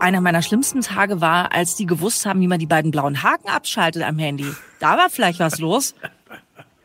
Einer 0.00 0.22
meiner 0.22 0.40
schlimmsten 0.40 0.80
Tage 0.80 1.20
war, 1.20 1.52
als 1.52 1.76
die 1.76 1.84
gewusst 1.84 2.24
haben, 2.24 2.40
wie 2.40 2.46
man 2.46 2.58
die 2.58 2.66
beiden 2.66 2.90
blauen 2.90 3.22
Haken 3.22 3.50
abschaltet 3.50 4.02
am 4.02 4.18
Handy. 4.18 4.46
Da 4.78 4.96
war 4.96 5.10
vielleicht 5.10 5.40
was 5.40 5.58
los. 5.58 5.94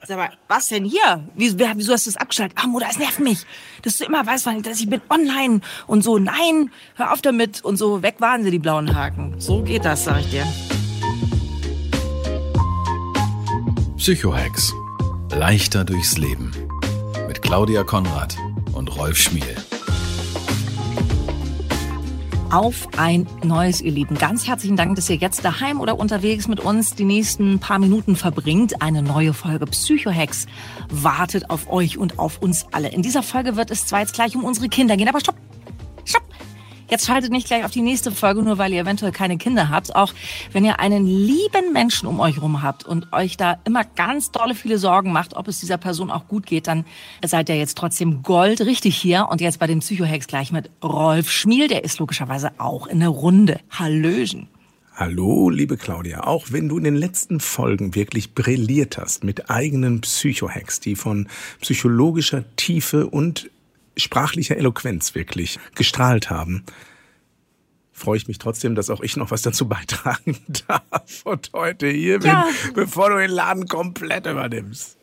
Sag 0.05 0.17
mal, 0.17 0.31
was 0.49 0.67
denn 0.67 0.83
hier? 0.83 1.23
Wieso, 1.33 1.57
hast 1.66 2.05
du 2.05 2.11
das 2.11 2.17
abgeschaltet? 2.17 2.57
Ah, 2.61 2.67
Mutter, 2.67 2.88
es 2.91 2.99
nervt 2.99 3.22
mich. 3.22 3.45
Dass 3.83 3.97
du 3.97 4.03
immer 4.03 4.25
weißt, 4.25 4.47
dass 4.63 4.81
ich 4.81 4.89
bin 4.89 5.02
online 5.09 5.61
und 5.88 6.03
so. 6.03 6.19
Nein, 6.19 6.72
hör 6.95 7.13
auf 7.13 7.22
damit. 7.22 7.63
Und 7.63 7.77
so 7.77 8.03
weg 8.03 8.16
waren 8.19 8.44
sie, 8.44 8.52
die 8.52 8.59
blauen 8.59 8.94
Haken. 8.94 9.39
So 9.39 9.63
geht 9.63 9.85
das, 9.85 10.03
sag 10.03 10.19
ich 10.19 10.31
dir. 10.31 10.45
Psychohex. 13.95 14.73
Leichter 15.31 15.85
durchs 15.85 16.17
Leben. 16.17 16.52
Mit 17.27 17.41
Claudia 17.41 17.83
Konrad 17.83 18.35
und 18.73 18.95
Rolf 18.97 19.17
Schmiel 19.17 19.55
auf 22.56 22.88
ein 22.98 23.28
neues, 23.44 23.81
ihr 23.81 23.92
Lieben. 23.92 24.16
Ganz 24.17 24.48
herzlichen 24.48 24.78
Dank, 24.78 24.95
dass 24.95 25.09
ihr 25.09 25.17
jetzt 25.17 25.44
daheim 25.44 25.81
oder 25.81 26.00
unterwegs 26.00 26.48
mit 26.48 26.62
uns 26.62 26.95
die 26.95 27.03
nächsten 27.03 27.59
paar 27.59 27.80
Minuten 27.80 28.16
verbringt. 28.16 28.81
Eine 28.81 29.02
neue 29.02 29.34
Folge 29.34 29.66
Psychohex 29.66 30.45
wartet 30.89 31.50
auf 31.50 31.70
euch 31.70 31.97
und 31.97 32.17
auf 32.17 32.42
uns 32.42 32.66
alle. 32.72 32.88
In 32.88 33.02
dieser 33.02 33.23
Folge 33.23 33.58
wird 33.58 33.72
es 33.72 33.88
zwar 33.88 34.00
jetzt 34.00 34.14
gleich 34.14 34.38
um 34.38 34.45
unsere 34.45 34.70
Kinder 34.70 34.95
gehen, 34.95 35.09
aber 35.09 35.20
stopp! 35.20 35.36
Jetzt 36.88 37.08
schaltet 37.08 37.31
nicht 37.31 37.47
gleich 37.47 37.66
auf 37.66 37.72
die 37.72 37.81
nächste 37.81 38.11
Folge, 38.11 38.44
nur 38.44 38.59
weil 38.59 38.72
ihr 38.72 38.81
eventuell 38.81 39.11
keine 39.11 39.38
Kinder 39.38 39.69
habt. 39.69 39.95
Auch 39.95 40.14
wenn 40.52 40.64
ihr 40.64 40.80
einen 40.80 41.08
lieben 41.08 41.73
Menschen 41.73 42.08
um 42.08 42.19
euch 42.19 42.39
rum 42.41 42.61
habt 42.61 42.86
und 42.86 43.11
euch 43.11 43.38
da 43.38 43.58
immer 43.66 43.83
ganz 43.83 44.31
dolle 44.31 44.53
viele 44.53 44.78
Sorgen 44.78 45.11
macht, 45.11 45.36
ob 45.36 45.47
es 45.47 45.59
dieser 45.59 45.78
Person 45.78 46.11
auch 46.11 46.28
gut 46.28 46.45
geht, 46.45 46.67
dann 46.67 46.86
seid 47.23 47.50
ihr 47.50 47.58
jetzt 47.58 47.78
trotzdem 47.78 48.22
Gold 48.22 48.61
richtig 48.61 48.95
hier. 48.97 49.28
Und 49.30 49.41
jetzt 49.41 49.58
bei 49.59 49.67
dem 49.67 49.80
Psychohex 49.80 50.28
gleich 50.28 50.52
mit 50.52 50.69
Rolf 50.83 51.31
Schmiel. 51.31 51.67
Der 51.67 51.83
ist 51.83 51.97
logischerweise 51.97 52.52
auch 52.59 52.86
in 52.86 53.00
der 53.00 53.09
Runde. 53.09 53.59
Hallöchen. 53.72 54.47
Hallo, 54.97 55.50
liebe 55.50 55.75
Claudia. 55.75 56.23
Auch 56.23 56.52
wenn 56.52 56.69
du 56.69 56.78
in 56.78 56.86
den 56.86 56.95
letzten 56.95 57.41
Folgen 57.41 57.95
wirklich 57.95 58.33
brilliert 58.33 58.97
hast 58.97 59.25
mit 59.25 59.50
eigenen 59.50 60.00
Psychohacks, 60.00 60.80
die 60.80 60.95
von 60.95 61.28
psychologischer 61.59 62.46
Tiefe 62.56 63.07
und 63.07 63.50
sprachlicher 63.97 64.57
Eloquenz 64.57 65.16
wirklich 65.16 65.59
gestrahlt 65.75 66.29
haben, 66.29 66.66
freue 67.91 68.17
ich 68.17 68.28
mich 68.28 68.38
trotzdem, 68.38 68.75
dass 68.75 68.89
auch 68.89 69.01
ich 69.01 69.16
noch 69.16 69.31
was 69.31 69.41
dazu 69.41 69.67
beitragen 69.67 70.38
darf 70.67 71.22
und 71.23 71.51
heute 71.53 71.88
hier 71.88 72.19
bin, 72.19 72.29
ja. 72.29 72.47
bevor 72.73 73.09
du 73.09 73.17
den 73.17 73.31
Laden 73.31 73.67
komplett 73.67 74.25
übernimmst. 74.25 74.97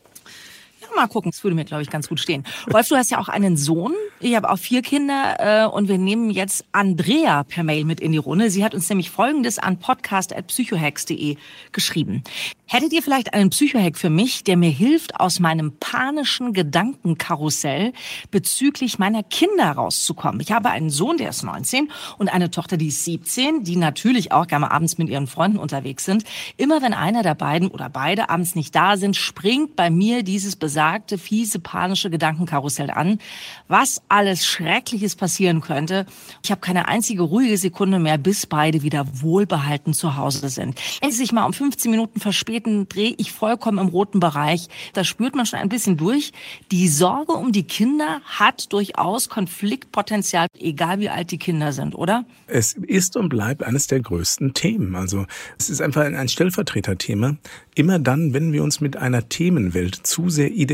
Mal 0.95 1.07
gucken, 1.07 1.31
das 1.31 1.43
würde 1.43 1.55
mir, 1.55 1.65
glaube 1.65 1.83
ich, 1.83 1.89
ganz 1.89 2.07
gut 2.07 2.19
stehen. 2.19 2.43
Wolf, 2.69 2.87
du 2.87 2.95
hast 2.95 3.11
ja 3.11 3.19
auch 3.19 3.29
einen 3.29 3.57
Sohn. 3.57 3.93
Ich 4.19 4.35
habe 4.35 4.49
auch 4.49 4.57
vier 4.57 4.81
Kinder 4.81 5.35
äh, 5.39 5.67
und 5.67 5.87
wir 5.87 5.97
nehmen 5.97 6.29
jetzt 6.29 6.65
Andrea 6.71 7.43
per 7.43 7.63
Mail 7.63 7.83
mit 7.83 7.99
in 7.99 8.11
die 8.11 8.17
Runde. 8.17 8.49
Sie 8.49 8.63
hat 8.63 8.73
uns 8.73 8.87
nämlich 8.89 9.09
Folgendes 9.09 9.59
an 9.59 9.79
podcast.psychohacks.de 9.79 11.35
geschrieben. 11.71 12.23
Hättet 12.65 12.93
ihr 12.93 13.03
vielleicht 13.03 13.33
einen 13.33 13.49
Psychohack 13.49 13.97
für 13.97 14.09
mich, 14.09 14.43
der 14.43 14.57
mir 14.57 14.69
hilft, 14.69 15.19
aus 15.19 15.39
meinem 15.39 15.73
panischen 15.79 16.53
Gedankenkarussell 16.53 17.93
bezüglich 18.31 18.97
meiner 18.97 19.23
Kinder 19.23 19.71
rauszukommen? 19.71 20.39
Ich 20.41 20.51
habe 20.51 20.69
einen 20.69 20.89
Sohn, 20.89 21.17
der 21.17 21.29
ist 21.29 21.43
19 21.43 21.91
und 22.17 22.33
eine 22.33 22.49
Tochter, 22.49 22.77
die 22.77 22.87
ist 22.87 23.03
17, 23.05 23.63
die 23.63 23.75
natürlich 23.75 24.31
auch 24.31 24.47
gerne 24.47 24.71
abends 24.71 24.97
mit 24.97 25.09
ihren 25.09 25.27
Freunden 25.27 25.57
unterwegs 25.57 26.05
sind. 26.05 26.23
Immer 26.57 26.81
wenn 26.81 26.93
einer 26.93 27.21
der 27.23 27.35
beiden 27.35 27.67
oder 27.67 27.89
beide 27.89 28.29
abends 28.29 28.55
nicht 28.55 28.73
da 28.73 28.97
sind, 28.97 29.15
springt 29.15 29.75
bei 29.75 29.89
mir 29.89 30.23
dieses 30.23 30.55
besagte, 30.55 30.82
fiese, 31.17 31.59
panische 31.59 32.09
Gedankenkarussell 32.09 32.89
an, 32.89 33.19
was 33.67 34.01
alles 34.09 34.45
Schreckliches 34.45 35.15
passieren 35.15 35.61
könnte. 35.61 36.05
Ich 36.43 36.51
habe 36.51 36.61
keine 36.61 36.87
einzige 36.87 37.23
ruhige 37.23 37.57
Sekunde 37.57 37.99
mehr, 37.99 38.17
bis 38.17 38.45
beide 38.45 38.83
wieder 38.83 39.05
wohlbehalten 39.21 39.93
zu 39.93 40.17
Hause 40.17 40.49
sind. 40.49 40.79
Wenn 41.01 41.11
sie 41.11 41.17
sich 41.17 41.31
mal 41.31 41.45
um 41.45 41.53
15 41.53 41.89
Minuten 41.89 42.19
verspäten, 42.19 42.87
drehe 42.89 43.15
ich 43.17 43.31
vollkommen 43.31 43.77
im 43.77 43.87
roten 43.87 44.19
Bereich. 44.19 44.67
Da 44.93 45.03
spürt 45.03 45.35
man 45.35 45.45
schon 45.45 45.59
ein 45.59 45.69
bisschen 45.69 45.97
durch. 45.97 46.31
Die 46.71 46.87
Sorge 46.87 47.33
um 47.33 47.51
die 47.51 47.63
Kinder 47.63 48.21
hat 48.25 48.71
durchaus 48.73 49.29
Konfliktpotenzial, 49.29 50.47
egal 50.59 50.99
wie 50.99 51.09
alt 51.09 51.31
die 51.31 51.37
Kinder 51.37 51.71
sind, 51.71 51.95
oder? 51.95 52.25
Es 52.47 52.73
ist 52.73 53.15
und 53.15 53.29
bleibt 53.29 53.63
eines 53.63 53.87
der 53.87 54.01
größten 54.01 54.53
Themen. 54.53 54.95
Also 54.95 55.25
es 55.57 55.69
ist 55.69 55.81
einfach 55.81 56.03
ein 56.03 56.27
Stellvertreterthema. 56.27 57.37
Immer 57.75 57.99
dann, 57.99 58.33
wenn 58.33 58.53
wir 58.53 58.63
uns 58.63 58.81
mit 58.81 58.97
einer 58.97 59.29
Themenwelt 59.29 59.95
zu 59.95 60.29
sehr 60.29 60.51
identifizieren, 60.51 60.72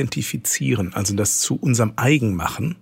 also 0.94 1.16
das 1.16 1.40
zu 1.40 1.56
unserem 1.56 1.94
eigen 1.96 2.36
machen, 2.36 2.76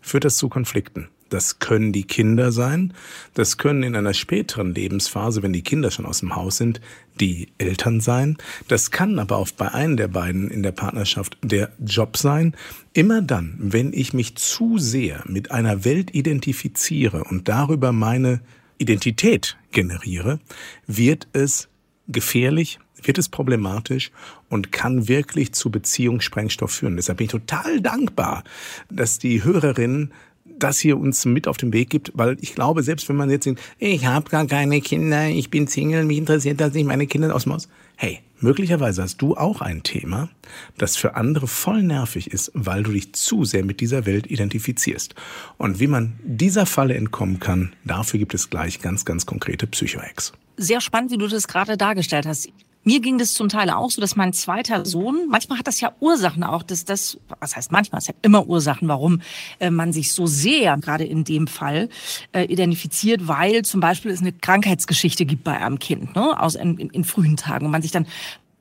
führt 0.00 0.24
das 0.24 0.36
zu 0.36 0.48
Konflikten. 0.48 1.08
Das 1.28 1.58
können 1.58 1.92
die 1.92 2.04
Kinder 2.04 2.52
sein, 2.52 2.94
das 3.34 3.58
können 3.58 3.82
in 3.82 3.94
einer 3.94 4.14
späteren 4.14 4.74
Lebensphase, 4.74 5.42
wenn 5.42 5.52
die 5.52 5.62
Kinder 5.62 5.90
schon 5.90 6.06
aus 6.06 6.20
dem 6.20 6.34
Haus 6.34 6.56
sind, 6.56 6.80
die 7.20 7.48
Eltern 7.58 8.00
sein. 8.00 8.38
Das 8.68 8.90
kann 8.90 9.18
aber 9.18 9.36
auch 9.36 9.50
bei 9.50 9.68
einem 9.72 9.96
der 9.96 10.08
beiden 10.08 10.50
in 10.50 10.62
der 10.62 10.72
Partnerschaft 10.72 11.36
der 11.42 11.70
Job 11.84 12.16
sein. 12.16 12.56
Immer 12.94 13.20
dann, 13.20 13.56
wenn 13.58 13.92
ich 13.92 14.14
mich 14.14 14.36
zu 14.36 14.78
sehr 14.78 15.22
mit 15.26 15.50
einer 15.50 15.84
Welt 15.84 16.14
identifiziere 16.14 17.24
und 17.24 17.48
darüber 17.48 17.92
meine 17.92 18.40
Identität 18.78 19.58
generiere, 19.72 20.40
wird 20.86 21.28
es 21.34 21.68
gefährlich, 22.06 22.78
wird 23.02 23.18
es 23.18 23.28
problematisch 23.28 24.10
und 24.48 24.72
kann 24.72 25.08
wirklich 25.08 25.52
zu 25.52 25.70
Beziehungssprengstoff 25.70 26.70
führen. 26.70 26.96
Deshalb 26.96 27.18
bin 27.18 27.26
ich 27.26 27.32
total 27.32 27.80
dankbar, 27.80 28.44
dass 28.90 29.18
die 29.18 29.44
Hörerinnen 29.44 30.12
das 30.58 30.78
hier 30.78 30.98
uns 30.98 31.24
mit 31.24 31.46
auf 31.46 31.56
den 31.56 31.72
Weg 31.72 31.90
gibt, 31.90 32.12
weil 32.14 32.36
ich 32.40 32.54
glaube, 32.54 32.82
selbst 32.82 33.08
wenn 33.08 33.16
man 33.16 33.30
jetzt 33.30 33.46
denkt, 33.46 33.60
ich 33.78 34.06
habe 34.06 34.28
gar 34.28 34.46
keine 34.46 34.80
Kinder, 34.80 35.28
ich 35.28 35.50
bin 35.50 35.66
Single, 35.66 36.04
mich 36.04 36.18
interessiert 36.18 36.60
das 36.60 36.72
nicht, 36.72 36.86
meine 36.86 37.06
Kinder 37.06 37.34
aus 37.34 37.44
dem 37.44 37.52
Haus. 37.52 37.68
Hey, 37.96 38.20
möglicherweise 38.40 39.02
hast 39.02 39.18
du 39.18 39.36
auch 39.36 39.60
ein 39.60 39.82
Thema, 39.82 40.28
das 40.76 40.96
für 40.96 41.16
andere 41.16 41.46
voll 41.46 41.82
nervig 41.82 42.32
ist, 42.32 42.50
weil 42.54 42.82
du 42.82 42.92
dich 42.92 43.12
zu 43.12 43.44
sehr 43.44 43.64
mit 43.64 43.80
dieser 43.80 44.06
Welt 44.06 44.30
identifizierst. 44.30 45.14
Und 45.56 45.80
wie 45.80 45.88
man 45.88 46.18
dieser 46.22 46.66
Falle 46.66 46.94
entkommen 46.94 47.40
kann, 47.40 47.72
dafür 47.84 48.18
gibt 48.18 48.34
es 48.34 48.50
gleich 48.50 48.80
ganz, 48.80 49.04
ganz 49.04 49.26
konkrete 49.26 49.66
Psycho-Hacks. 49.66 50.32
Sehr 50.56 50.80
spannend, 50.80 51.12
wie 51.12 51.18
du 51.18 51.28
das 51.28 51.48
gerade 51.48 51.76
dargestellt 51.76 52.26
hast. 52.26 52.48
Mir 52.84 53.00
ging 53.00 53.18
das 53.18 53.34
zum 53.34 53.48
Teil 53.48 53.70
auch 53.70 53.90
so, 53.90 54.00
dass 54.00 54.16
mein 54.16 54.32
zweiter 54.32 54.86
Sohn, 54.86 55.26
manchmal 55.28 55.58
hat 55.58 55.66
das 55.66 55.80
ja 55.80 55.92
Ursachen 56.00 56.42
auch, 56.42 56.62
dass 56.62 56.84
das, 56.84 57.18
was 57.40 57.56
heißt 57.56 57.70
manchmal, 57.70 58.00
es 58.00 58.08
hat 58.08 58.16
immer 58.22 58.46
Ursachen, 58.46 58.88
warum 58.88 59.20
äh, 59.58 59.70
man 59.70 59.92
sich 59.92 60.12
so 60.12 60.26
sehr, 60.26 60.76
gerade 60.78 61.04
in 61.04 61.24
dem 61.24 61.48
Fall, 61.48 61.88
äh, 62.32 62.44
identifiziert, 62.44 63.28
weil 63.28 63.62
zum 63.62 63.80
Beispiel 63.80 64.10
es 64.10 64.20
eine 64.20 64.32
Krankheitsgeschichte 64.32 65.26
gibt 65.26 65.44
bei 65.44 65.58
einem 65.58 65.78
Kind, 65.78 66.14
ne, 66.14 66.40
aus 66.40 66.54
in, 66.54 66.78
in, 66.78 66.90
in 66.90 67.04
frühen 67.04 67.36
Tagen 67.36 67.66
und 67.66 67.72
man 67.72 67.82
sich 67.82 67.90
dann 67.90 68.06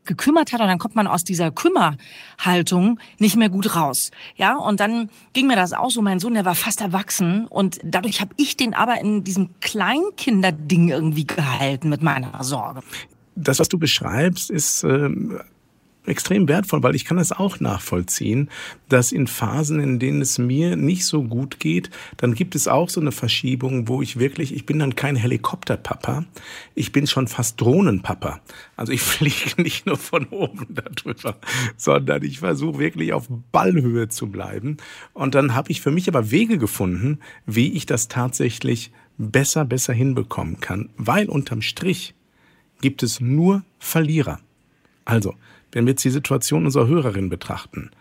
gekümmert 0.07 0.53
hat 0.53 0.61
und 0.61 0.67
dann 0.67 0.79
kommt 0.79 0.95
man 0.95 1.05
aus 1.05 1.23
dieser 1.23 1.51
Kümmerhaltung 1.51 2.99
nicht 3.19 3.35
mehr 3.35 3.49
gut 3.49 3.75
raus. 3.75 4.09
Ja, 4.35 4.55
und 4.55 4.79
dann 4.79 5.09
ging 5.33 5.47
mir 5.47 5.55
das 5.55 5.73
auch 5.73 5.91
so. 5.91 6.01
Mein 6.01 6.19
Sohn, 6.19 6.33
der 6.33 6.45
war 6.45 6.55
fast 6.55 6.81
erwachsen 6.81 7.45
und 7.45 7.79
dadurch 7.83 8.21
habe 8.21 8.33
ich 8.37 8.57
den 8.57 8.73
aber 8.73 8.99
in 8.99 9.23
diesem 9.23 9.59
Kleinkinderding 9.59 10.89
irgendwie 10.89 11.27
gehalten 11.27 11.89
mit 11.89 12.01
meiner 12.01 12.43
Sorge 12.43 12.81
das, 13.37 13.59
was 13.59 13.69
du 13.69 13.77
beschreibst, 13.77 14.49
ist 14.49 14.83
äh, 14.83 15.09
extrem 16.07 16.47
wertvoll, 16.47 16.83
weil 16.83 16.95
ich 16.95 17.05
kann 17.05 17.17
das 17.17 17.31
auch 17.31 17.59
nachvollziehen, 17.59 18.49
dass 18.89 19.11
in 19.11 19.27
Phasen, 19.27 19.79
in 19.79 19.99
denen 19.99 20.21
es 20.21 20.37
mir 20.37 20.75
nicht 20.75 21.05
so 21.05 21.23
gut 21.23 21.59
geht, 21.59 21.89
dann 22.17 22.33
gibt 22.33 22.55
es 22.55 22.67
auch 22.67 22.89
so 22.89 23.01
eine 23.01 23.11
Verschiebung, 23.11 23.87
wo 23.87 24.01
ich 24.01 24.17
wirklich, 24.17 24.55
ich 24.55 24.65
bin 24.65 24.79
dann 24.79 24.95
kein 24.95 25.15
Helikopterpapa, 25.15 26.25
ich 26.75 26.91
bin 26.91 27.07
schon 27.07 27.27
fast 27.27 27.59
Drohnenpapa. 27.59 28.39
Also 28.75 28.93
ich 28.93 29.01
fliege 29.03 29.61
nicht 29.61 29.85
nur 29.85 29.97
von 29.97 30.25
oben 30.27 30.67
darüber, 30.69 31.37
sondern 31.75 32.23
ich 32.23 32.39
versuche 32.39 32.79
wirklich 32.79 33.13
auf 33.13 33.27
Ballhöhe 33.51 34.07
zu 34.07 34.27
bleiben. 34.27 34.77
Und 35.13 35.35
dann 35.35 35.55
habe 35.55 35.71
ich 35.71 35.81
für 35.81 35.91
mich 35.91 36.07
aber 36.07 36.31
Wege 36.31 36.57
gefunden, 36.57 37.19
wie 37.45 37.73
ich 37.73 37.85
das 37.85 38.07
tatsächlich 38.07 38.91
besser, 39.17 39.65
besser 39.65 39.93
hinbekommen 39.93 40.59
kann, 40.59 40.89
weil 40.95 41.27
unterm 41.27 41.61
Strich 41.61 42.13
gibt 42.81 43.03
es 43.03 43.19
nur 43.19 43.63
Verlierer. 43.79 44.39
Also, 45.05 45.35
wenn 45.71 45.85
wir 45.85 45.91
jetzt 45.91 46.03
die 46.03 46.09
Situation 46.09 46.65
unserer 46.65 46.87
Hörerin 46.87 47.29
betrachten. 47.29 47.91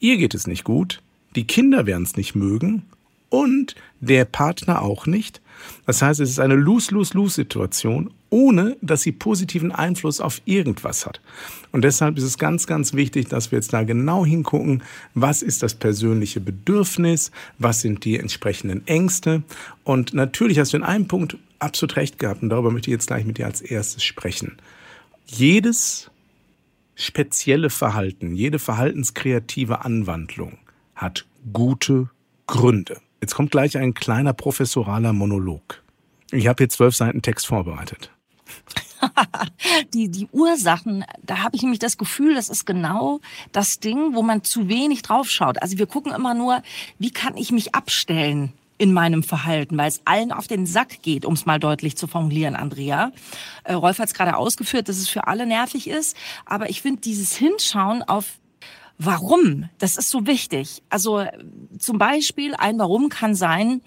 Ihr 0.00 0.16
geht 0.16 0.34
es 0.34 0.46
nicht 0.46 0.64
gut, 0.64 1.02
die 1.34 1.46
Kinder 1.46 1.86
werden 1.86 2.02
es 2.02 2.16
nicht 2.16 2.34
mögen 2.34 2.84
und 3.28 3.74
der 4.00 4.24
Partner 4.24 4.82
auch 4.82 5.06
nicht. 5.06 5.40
Das 5.86 6.02
heißt, 6.02 6.20
es 6.20 6.30
ist 6.30 6.40
eine 6.40 6.54
Lose-Lose-Lose-Situation, 6.54 8.10
ohne 8.30 8.76
dass 8.80 9.02
sie 9.02 9.12
positiven 9.12 9.72
Einfluss 9.72 10.20
auf 10.20 10.42
irgendwas 10.44 11.06
hat. 11.06 11.20
Und 11.72 11.82
deshalb 11.82 12.18
ist 12.18 12.24
es 12.24 12.38
ganz, 12.38 12.66
ganz 12.66 12.94
wichtig, 12.94 13.28
dass 13.28 13.52
wir 13.52 13.58
jetzt 13.58 13.72
da 13.72 13.82
genau 13.84 14.24
hingucken, 14.24 14.82
was 15.14 15.42
ist 15.42 15.62
das 15.62 15.74
persönliche 15.74 16.40
Bedürfnis, 16.40 17.30
was 17.58 17.80
sind 17.80 18.04
die 18.04 18.18
entsprechenden 18.18 18.86
Ängste. 18.86 19.42
Und 19.84 20.14
natürlich 20.14 20.58
hast 20.58 20.72
du 20.72 20.78
in 20.78 20.82
einem 20.82 21.08
Punkt 21.08 21.36
absolut 21.58 21.96
recht 21.96 22.18
gehabt 22.18 22.42
und 22.42 22.50
darüber 22.50 22.70
möchte 22.70 22.90
ich 22.90 22.92
jetzt 22.92 23.06
gleich 23.06 23.24
mit 23.24 23.38
dir 23.38 23.46
als 23.46 23.60
erstes 23.60 24.04
sprechen. 24.04 24.56
Jedes 25.26 26.10
spezielle 26.94 27.70
Verhalten, 27.70 28.34
jede 28.34 28.58
verhaltenskreative 28.58 29.84
Anwandlung 29.84 30.58
hat 30.94 31.26
gute 31.52 32.10
Gründe. 32.46 32.98
Jetzt 33.20 33.34
kommt 33.34 33.50
gleich 33.50 33.76
ein 33.76 33.94
kleiner 33.94 34.32
professoraler 34.32 35.12
Monolog. 35.12 35.82
Ich 36.30 36.48
habe 36.48 36.58
hier 36.58 36.68
zwölf 36.68 36.94
Seiten 36.96 37.22
Text 37.22 37.46
vorbereitet. 37.46 38.10
die, 39.94 40.08
die 40.10 40.28
Ursachen, 40.32 41.04
da 41.22 41.38
habe 41.38 41.56
ich 41.56 41.62
nämlich 41.62 41.78
das 41.78 41.98
Gefühl, 41.98 42.34
das 42.34 42.48
ist 42.48 42.66
genau 42.66 43.20
das 43.52 43.80
Ding, 43.80 44.14
wo 44.14 44.22
man 44.22 44.44
zu 44.44 44.68
wenig 44.68 45.02
draufschaut. 45.02 45.62
Also 45.62 45.78
wir 45.78 45.86
gucken 45.86 46.12
immer 46.12 46.34
nur, 46.34 46.62
wie 46.98 47.10
kann 47.10 47.36
ich 47.36 47.52
mich 47.52 47.74
abstellen 47.74 48.52
in 48.78 48.92
meinem 48.92 49.22
Verhalten, 49.22 49.78
weil 49.78 49.88
es 49.88 50.02
allen 50.04 50.32
auf 50.32 50.46
den 50.46 50.66
Sack 50.66 51.02
geht, 51.02 51.24
um 51.24 51.34
es 51.34 51.46
mal 51.46 51.58
deutlich 51.58 51.96
zu 51.96 52.06
formulieren, 52.06 52.56
Andrea. 52.56 53.12
Äh, 53.64 53.72
Rolf 53.72 53.98
hat 53.98 54.08
es 54.08 54.14
gerade 54.14 54.36
ausgeführt, 54.36 54.88
dass 54.88 54.98
es 54.98 55.08
für 55.08 55.26
alle 55.26 55.46
nervig 55.46 55.88
ist, 55.88 56.16
aber 56.44 56.68
ich 56.68 56.82
finde 56.82 57.00
dieses 57.00 57.34
Hinschauen 57.34 58.02
auf 58.02 58.38
Warum, 58.98 59.68
das 59.78 59.96
ist 59.96 60.10
so 60.10 60.26
wichtig. 60.26 60.82
Also 60.88 61.24
zum 61.78 61.98
Beispiel 61.98 62.54
ein 62.54 62.78
Warum 62.78 63.08
kann 63.08 63.34
sein, 63.34 63.82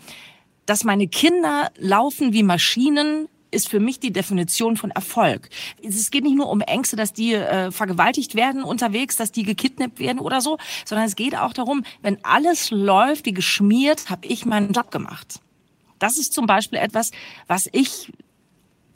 dass 0.66 0.84
meine 0.84 1.08
Kinder 1.08 1.72
laufen 1.78 2.32
wie 2.34 2.44
Maschinen 2.44 3.28
ist 3.52 3.70
für 3.70 3.80
mich 3.80 4.00
die 4.00 4.12
Definition 4.12 4.78
von 4.78 4.92
Erfolg. 4.92 5.50
Es 5.82 6.12
geht 6.12 6.24
nicht 6.24 6.36
nur 6.36 6.50
um 6.50 6.62
Ängste, 6.62 6.96
dass 6.96 7.14
die 7.14 7.34
äh, 7.34 7.72
vergewaltigt 7.72 8.36
werden 8.36 8.64
unterwegs, 8.64 9.16
dass 9.16 9.32
die 9.32 9.44
gekidnappt 9.44 10.00
werden 10.00 10.20
oder 10.20 10.42
so, 10.42 10.58
sondern 10.86 11.08
es 11.08 11.16
geht 11.16 11.36
auch 11.36 11.54
darum, 11.54 11.84
wenn 12.02 12.24
alles 12.24 12.70
läuft 12.72 13.26
wie 13.26 13.34
geschmiert, 13.34 14.10
habe 14.10 14.28
ich 14.28 14.46
meinen 14.46 14.74
Job 14.74 14.92
gemacht. 14.92 15.40
Das 15.98 16.18
ist 16.18 16.34
zum 16.34 16.46
Beispiel 16.46 16.80
etwas, 16.80 17.12
was 17.48 17.68
ich 17.72 18.12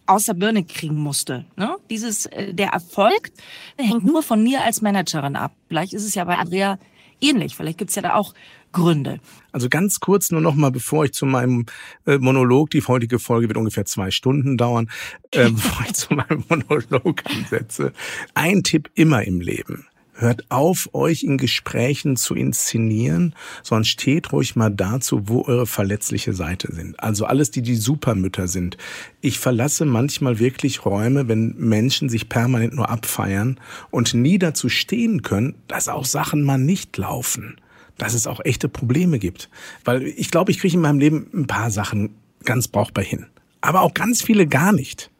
aus 0.06 0.26
der 0.26 0.34
Birne 0.34 0.64
kriegen 0.64 0.98
musste. 0.98 1.46
Ne? 1.56 1.76
Dieses, 1.90 2.26
äh, 2.28 2.54
der 2.54 2.70
Erfolg 2.70 3.32
hängt 3.78 4.06
nur 4.06 4.24
von 4.24 4.44
mir 4.44 4.64
als 4.64 4.82
Managerin 4.82 5.36
ab. 5.36 5.54
Vielleicht 5.68 5.94
ist 5.94 6.06
es 6.06 6.16
ja 6.16 6.24
bei 6.26 6.38
Andrea 6.38 6.78
ähnlich. 7.22 7.56
Vielleicht 7.56 7.78
gibt's 7.78 7.96
ja 7.96 8.02
da 8.02 8.16
auch 8.16 8.34
Gründe. 8.72 9.20
Also 9.52 9.70
ganz 9.70 10.00
kurz 10.00 10.32
nur 10.32 10.42
noch 10.42 10.56
mal, 10.56 10.72
bevor 10.72 11.06
ich 11.06 11.14
zu 11.14 11.26
meinem 11.26 11.66
äh, 12.06 12.18
Monolog, 12.18 12.72
die 12.72 12.82
heutige 12.82 13.20
Folge 13.20 13.48
wird 13.48 13.58
ungefähr 13.58 13.86
zwei 13.86 14.12
Stunden 14.12 14.58
dauern, 14.58 14.90
äh, 15.32 15.50
bevor 15.50 15.86
ich 15.86 15.94
zu 15.94 16.14
meinem 16.14 16.44
Monolog 16.50 17.24
ansetze. 17.26 17.94
Ein 18.34 18.64
Tipp 18.64 18.90
immer 18.96 19.24
im 19.24 19.40
Leben. 19.40 19.88
Hört 20.16 20.46
auf, 20.50 20.90
euch 20.94 21.24
in 21.24 21.38
Gesprächen 21.38 22.16
zu 22.18 22.36
inszenieren, 22.36 23.34
sondern 23.64 23.86
steht 23.86 24.32
ruhig 24.32 24.56
mal 24.56 24.70
dazu, 24.70 25.28
wo 25.28 25.44
eure 25.44 25.66
verletzliche 25.66 26.34
Seite 26.34 26.74
sind. 26.74 27.00
Also 27.00 27.26
alles, 27.26 27.50
die 27.50 27.64
die 27.64 27.76
Supermütter 27.76 28.48
sind. 28.48 28.78
Ich 29.22 29.40
verlasse 29.40 29.86
manchmal 29.86 30.38
wirklich 30.38 30.86
Räume, 30.86 31.28
wenn 31.28 31.56
Menschen 31.58 32.10
sich 32.10 32.30
permanent 32.30 32.76
nur 32.76 32.90
abfeiern 32.90 33.60
und 33.90 34.14
nie 34.14 34.38
dazu 34.38 34.70
stehen 34.70 35.24
können, 35.24 35.56
dass 35.68 35.88
auch 35.88 36.06
Sachen 36.06 36.44
mal 36.44 36.58
nicht 36.58 36.96
laufen 36.98 37.58
dass 37.98 38.16
es 38.16 38.26
auch 38.26 38.42
echte 38.44 38.70
Probleme 38.70 39.20
gibt. 39.20 39.50
Weil 39.86 40.04
ich 40.04 40.32
glaube, 40.32 40.52
ich 40.52 40.60
kriege 40.60 40.74
in 40.74 40.82
meinem 40.82 41.00
Leben 41.00 41.28
ein 41.34 41.48
paar 41.48 41.70
Sachen 41.70 42.16
ganz 42.44 42.68
brauchbar 42.68 43.04
hin. 43.04 43.28
Aber 43.62 43.82
auch 43.82 43.94
ganz 43.94 44.22
viele 44.22 44.48
gar 44.48 44.74
nicht. 44.74 45.12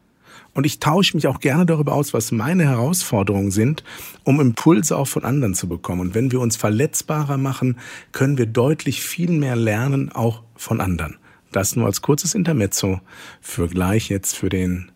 Und 0.54 0.64
ich 0.64 0.78
tausche 0.78 1.16
mich 1.16 1.26
auch 1.26 1.40
gerne 1.40 1.66
darüber 1.66 1.92
aus, 1.92 2.14
was 2.14 2.30
meine 2.30 2.64
Herausforderungen 2.64 3.50
sind, 3.50 3.82
um 4.22 4.40
Impulse 4.40 4.96
auch 4.96 5.08
von 5.08 5.24
anderen 5.24 5.54
zu 5.54 5.68
bekommen. 5.68 6.00
Und 6.00 6.14
wenn 6.14 6.30
wir 6.30 6.40
uns 6.40 6.56
verletzbarer 6.56 7.36
machen, 7.36 7.78
können 8.12 8.38
wir 8.38 8.46
deutlich 8.46 9.02
viel 9.02 9.30
mehr 9.30 9.56
lernen, 9.56 10.12
auch 10.12 10.42
von 10.54 10.80
anderen. 10.80 11.16
Das 11.50 11.76
nur 11.76 11.86
als 11.86 12.02
kurzes 12.02 12.34
Intermezzo 12.34 13.00
für 13.40 13.68
gleich 13.68 14.08
jetzt 14.08 14.36
für 14.36 14.48
den 14.48 14.90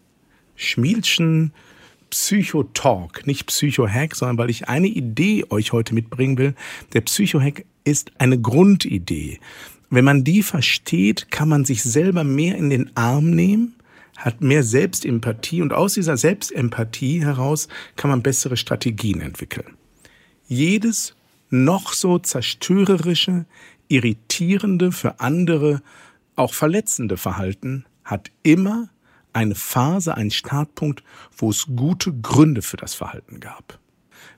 Schmielschen 0.55 1.53
Psychotalk, 2.11 3.27
nicht 3.27 3.47
Psychohack, 3.47 4.15
sondern 4.15 4.39
weil 4.39 4.51
ich 4.51 4.69
eine 4.69 4.87
Idee 4.87 5.45
euch 5.51 5.73
heute 5.73 5.95
mitbringen 5.95 6.39
will. 6.39 6.55
Der 6.95 7.03
Psychohack 7.03 7.65
ist 7.85 8.13
eine 8.19 8.41
Grundidee. 8.41 9.41
Wenn 9.91 10.05
man 10.05 10.25
die 10.25 10.43
versteht, 10.43 11.31
kann 11.31 11.49
man 11.49 11.65
sich 11.65 11.83
selber 11.83 12.25
mehr 12.25 12.57
in 12.57 12.71
den 12.71 12.97
Arm 12.97 13.31
nehmen, 13.31 13.75
hat 14.19 14.41
mehr 14.41 14.65
Selbstempathie 14.65 15.63
und 15.63 15.73
aus 15.73 15.95
dieser 15.95 16.17
Selbstempathie 16.17 17.23
heraus 17.23 17.69
kann 17.97 18.11
man 18.11 18.23
bessere 18.23 18.57
Strategien 18.57 19.21
entwickeln. 19.21 19.77
Jedes 20.47 21.15
noch 21.51 21.93
so 21.93 22.19
zerstörerische, 22.19 23.47
irritierende, 23.87 24.93
für 24.93 25.21
andere 25.21 25.83
auch 26.37 26.53
verletzende 26.53 27.17
Verhalten 27.17 27.87
hat 28.05 28.31
immer 28.43 28.91
eine 29.33 29.55
Phase, 29.55 30.17
einen 30.17 30.31
Startpunkt, 30.31 31.03
wo 31.37 31.51
es 31.51 31.67
gute 31.75 32.13
Gründe 32.13 32.63
für 32.63 32.77
das 32.77 32.95
Verhalten 32.95 33.41
gab. 33.41 33.79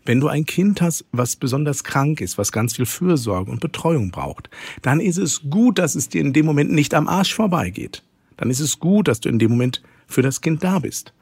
Wenn 0.04 0.20
du 0.20 0.28
ein 0.28 0.46
Kind 0.46 0.80
hast, 0.82 1.04
was 1.12 1.36
besonders 1.36 1.84
krank 1.84 2.20
ist, 2.20 2.38
was 2.38 2.52
ganz 2.52 2.76
viel 2.76 2.86
Fürsorge 2.86 3.50
und 3.50 3.60
Betreuung 3.60 4.10
braucht, 4.10 4.50
dann 4.82 5.00
ist 5.00 5.18
es 5.18 5.42
gut, 5.48 5.78
dass 5.78 5.94
es 5.94 6.08
dir 6.08 6.20
in 6.20 6.32
dem 6.32 6.46
Moment 6.46 6.70
nicht 6.72 6.94
am 6.94 7.08
Arsch 7.08 7.34
vorbeigeht. 7.34 8.02
Dann 8.40 8.50
ist 8.50 8.60
es 8.60 8.80
gut, 8.80 9.06
dass 9.06 9.20
du 9.20 9.28
in 9.28 9.38
dem 9.38 9.52
Moment 9.52 9.82
für 10.06 10.22
das 10.22 10.40
Kind 10.40 10.64
da 10.64 10.80
bist. 10.80 11.12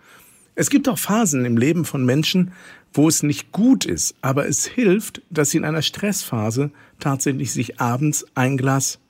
Es 0.55 0.71
gibt 0.71 0.89
auch 0.89 0.99
Phasen 0.99 1.45
im 1.45 1.57
Leben 1.57 1.85
von 1.85 2.05
Menschen, 2.05 2.53
wo 2.93 3.09
es 3.09 3.23
nicht 3.23 3.53
gut 3.53 3.85
ist, 3.85 4.15
aber 4.23 4.49
es 4.49 4.67
hilft, 4.67 5.21
dass 5.29 5.51
sie 5.51 5.59
in 5.59 5.65
einer 5.65 5.83
Stressphase 5.83 6.71
tatsächlich 7.01 7.53
sich 7.53 7.81
abends 7.81 8.25
ein 8.35 8.57
Glas 8.57 9.01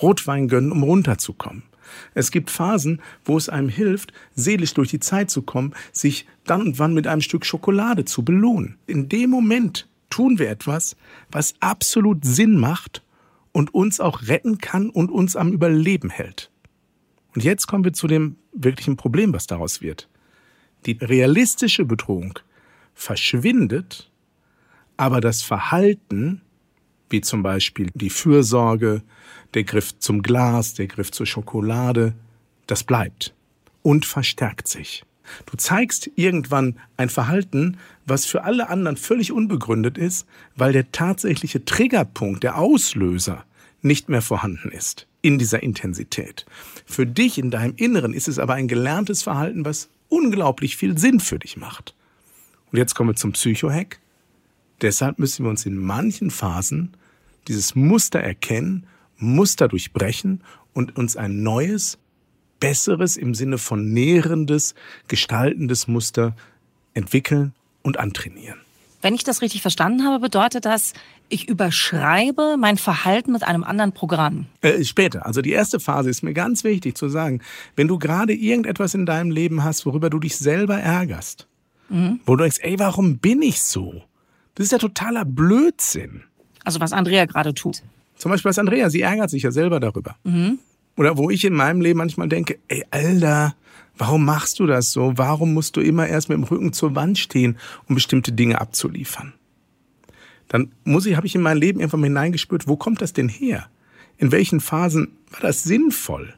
Rotwein 0.00 0.48
gönnen, 0.48 0.72
um 0.72 0.82
runterzukommen. 0.82 1.62
Es 2.14 2.30
gibt 2.30 2.50
Phasen, 2.50 3.02
wo 3.24 3.36
es 3.36 3.50
einem 3.50 3.68
hilft, 3.68 4.14
seelisch 4.34 4.72
durch 4.72 4.88
die 4.88 5.00
Zeit 5.00 5.30
zu 5.30 5.42
kommen, 5.42 5.74
sich 5.92 6.26
dann 6.44 6.62
und 6.62 6.78
wann 6.78 6.94
mit 6.94 7.06
einem 7.06 7.20
Stück 7.20 7.44
Schokolade 7.44 8.06
zu 8.06 8.24
belohnen. 8.24 8.78
In 8.86 9.10
dem 9.10 9.28
Moment 9.28 9.88
tun 10.08 10.38
wir 10.38 10.48
etwas, 10.48 10.96
was 11.30 11.54
absolut 11.60 12.24
Sinn 12.24 12.58
macht 12.58 13.02
und 13.52 13.74
uns 13.74 14.00
auch 14.00 14.22
retten 14.22 14.56
kann 14.56 14.88
und 14.88 15.10
uns 15.10 15.36
am 15.36 15.52
Überleben 15.52 16.08
hält. 16.08 16.51
Und 17.34 17.44
jetzt 17.44 17.66
kommen 17.66 17.84
wir 17.84 17.92
zu 17.92 18.06
dem 18.06 18.36
wirklichen 18.52 18.96
Problem, 18.96 19.32
was 19.32 19.46
daraus 19.46 19.80
wird. 19.80 20.08
Die 20.86 20.98
realistische 21.00 21.84
Bedrohung 21.84 22.38
verschwindet, 22.94 24.10
aber 24.96 25.20
das 25.20 25.42
Verhalten, 25.42 26.42
wie 27.08 27.20
zum 27.20 27.42
Beispiel 27.42 27.90
die 27.94 28.10
Fürsorge, 28.10 29.02
der 29.54 29.64
Griff 29.64 29.98
zum 29.98 30.22
Glas, 30.22 30.74
der 30.74 30.86
Griff 30.86 31.10
zur 31.10 31.26
Schokolade, 31.26 32.14
das 32.66 32.84
bleibt 32.84 33.34
und 33.82 34.06
verstärkt 34.06 34.68
sich. 34.68 35.04
Du 35.46 35.56
zeigst 35.56 36.10
irgendwann 36.16 36.78
ein 36.96 37.08
Verhalten, 37.08 37.78
was 38.04 38.26
für 38.26 38.44
alle 38.44 38.68
anderen 38.68 38.96
völlig 38.96 39.32
unbegründet 39.32 39.96
ist, 39.96 40.26
weil 40.56 40.72
der 40.72 40.90
tatsächliche 40.90 41.64
Triggerpunkt, 41.64 42.42
der 42.42 42.58
Auslöser 42.58 43.44
nicht 43.82 44.08
mehr 44.08 44.22
vorhanden 44.22 44.70
ist 44.70 45.06
in 45.22 45.38
dieser 45.38 45.62
Intensität. 45.62 46.44
Für 46.84 47.06
dich 47.06 47.38
in 47.38 47.50
deinem 47.50 47.74
Inneren 47.76 48.12
ist 48.12 48.28
es 48.28 48.38
aber 48.38 48.54
ein 48.54 48.68
gelerntes 48.68 49.22
Verhalten, 49.22 49.64
was 49.64 49.88
unglaublich 50.08 50.76
viel 50.76 50.98
Sinn 50.98 51.20
für 51.20 51.38
dich 51.38 51.56
macht. 51.56 51.94
Und 52.70 52.78
jetzt 52.78 52.94
kommen 52.94 53.10
wir 53.10 53.16
zum 53.16 53.32
Psychohack. 53.32 54.00
Deshalb 54.82 55.18
müssen 55.18 55.44
wir 55.44 55.50
uns 55.50 55.64
in 55.64 55.76
manchen 55.78 56.30
Phasen 56.30 56.92
dieses 57.48 57.74
Muster 57.74 58.20
erkennen 58.20 58.86
Muster 59.22 59.68
durchbrechen 59.68 60.42
und 60.74 60.96
uns 60.96 61.16
ein 61.16 61.42
neues, 61.42 61.98
besseres 62.60 63.16
im 63.16 63.34
Sinne 63.34 63.58
von 63.58 63.92
nährendes, 63.92 64.74
gestaltendes 65.08 65.88
Muster 65.88 66.36
entwickeln 66.94 67.54
und 67.82 67.98
antrainieren. 67.98 68.60
Wenn 69.02 69.14
ich 69.14 69.24
das 69.24 69.42
richtig 69.42 69.62
verstanden 69.62 70.04
habe, 70.04 70.20
bedeutet 70.20 70.64
das, 70.64 70.92
ich 71.28 71.48
überschreibe 71.48 72.56
mein 72.56 72.78
Verhalten 72.78 73.32
mit 73.32 73.42
einem 73.42 73.64
anderen 73.64 73.92
Programm. 73.92 74.46
Äh, 74.60 74.84
später. 74.84 75.26
Also 75.26 75.42
die 75.42 75.50
erste 75.50 75.80
Phase 75.80 76.08
ist 76.08 76.22
mir 76.22 76.32
ganz 76.32 76.62
wichtig 76.62 76.96
zu 76.96 77.08
sagen, 77.08 77.40
wenn 77.74 77.88
du 77.88 77.98
gerade 77.98 78.32
irgendetwas 78.32 78.94
in 78.94 79.04
deinem 79.04 79.32
Leben 79.32 79.64
hast, 79.64 79.84
worüber 79.86 80.08
du 80.08 80.20
dich 80.20 80.36
selber 80.36 80.78
ärgerst, 80.78 81.48
mhm. 81.88 82.20
wo 82.26 82.36
du 82.36 82.44
denkst, 82.44 82.58
ey, 82.62 82.78
warum 82.78 83.18
bin 83.18 83.42
ich 83.42 83.60
so? 83.60 84.04
Das 84.54 84.66
ist 84.66 84.72
ja 84.72 84.78
totaler 84.78 85.24
Blödsinn. 85.24 86.22
Also 86.64 86.78
was 86.78 86.92
Andrea 86.92 87.24
gerade 87.26 87.54
tut. 87.54 87.82
Zum 88.16 88.30
Beispiel 88.30 88.50
was 88.50 88.58
Andrea, 88.58 88.88
sie 88.88 89.00
ärgert 89.00 89.30
sich 89.30 89.42
ja 89.42 89.50
selber 89.50 89.80
darüber. 89.80 90.16
Mhm. 90.22 90.60
Oder 90.96 91.16
wo 91.16 91.30
ich 91.30 91.44
in 91.44 91.54
meinem 91.54 91.80
Leben 91.80 91.98
manchmal 91.98 92.28
denke, 92.28 92.58
ey, 92.68 92.84
Alter, 92.90 93.56
warum 93.96 94.24
machst 94.24 94.58
du 94.58 94.66
das 94.66 94.92
so? 94.92 95.12
Warum 95.16 95.54
musst 95.54 95.76
du 95.76 95.80
immer 95.80 96.06
erst 96.06 96.28
mit 96.28 96.38
dem 96.38 96.44
Rücken 96.44 96.72
zur 96.72 96.94
Wand 96.94 97.18
stehen, 97.18 97.58
um 97.88 97.94
bestimmte 97.94 98.32
Dinge 98.32 98.60
abzuliefern? 98.60 99.32
Dann 100.48 100.72
muss 100.84 101.06
ich, 101.06 101.16
habe 101.16 101.26
ich 101.26 101.34
in 101.34 101.42
mein 101.42 101.56
Leben 101.56 101.80
einfach 101.80 101.98
mal 101.98 102.06
hineingespürt, 102.06 102.68
wo 102.68 102.76
kommt 102.76 103.00
das 103.00 103.12
denn 103.12 103.28
her? 103.28 103.68
In 104.18 104.32
welchen 104.32 104.60
Phasen 104.60 105.12
war 105.30 105.40
das 105.40 105.62
sinnvoll? 105.62 106.34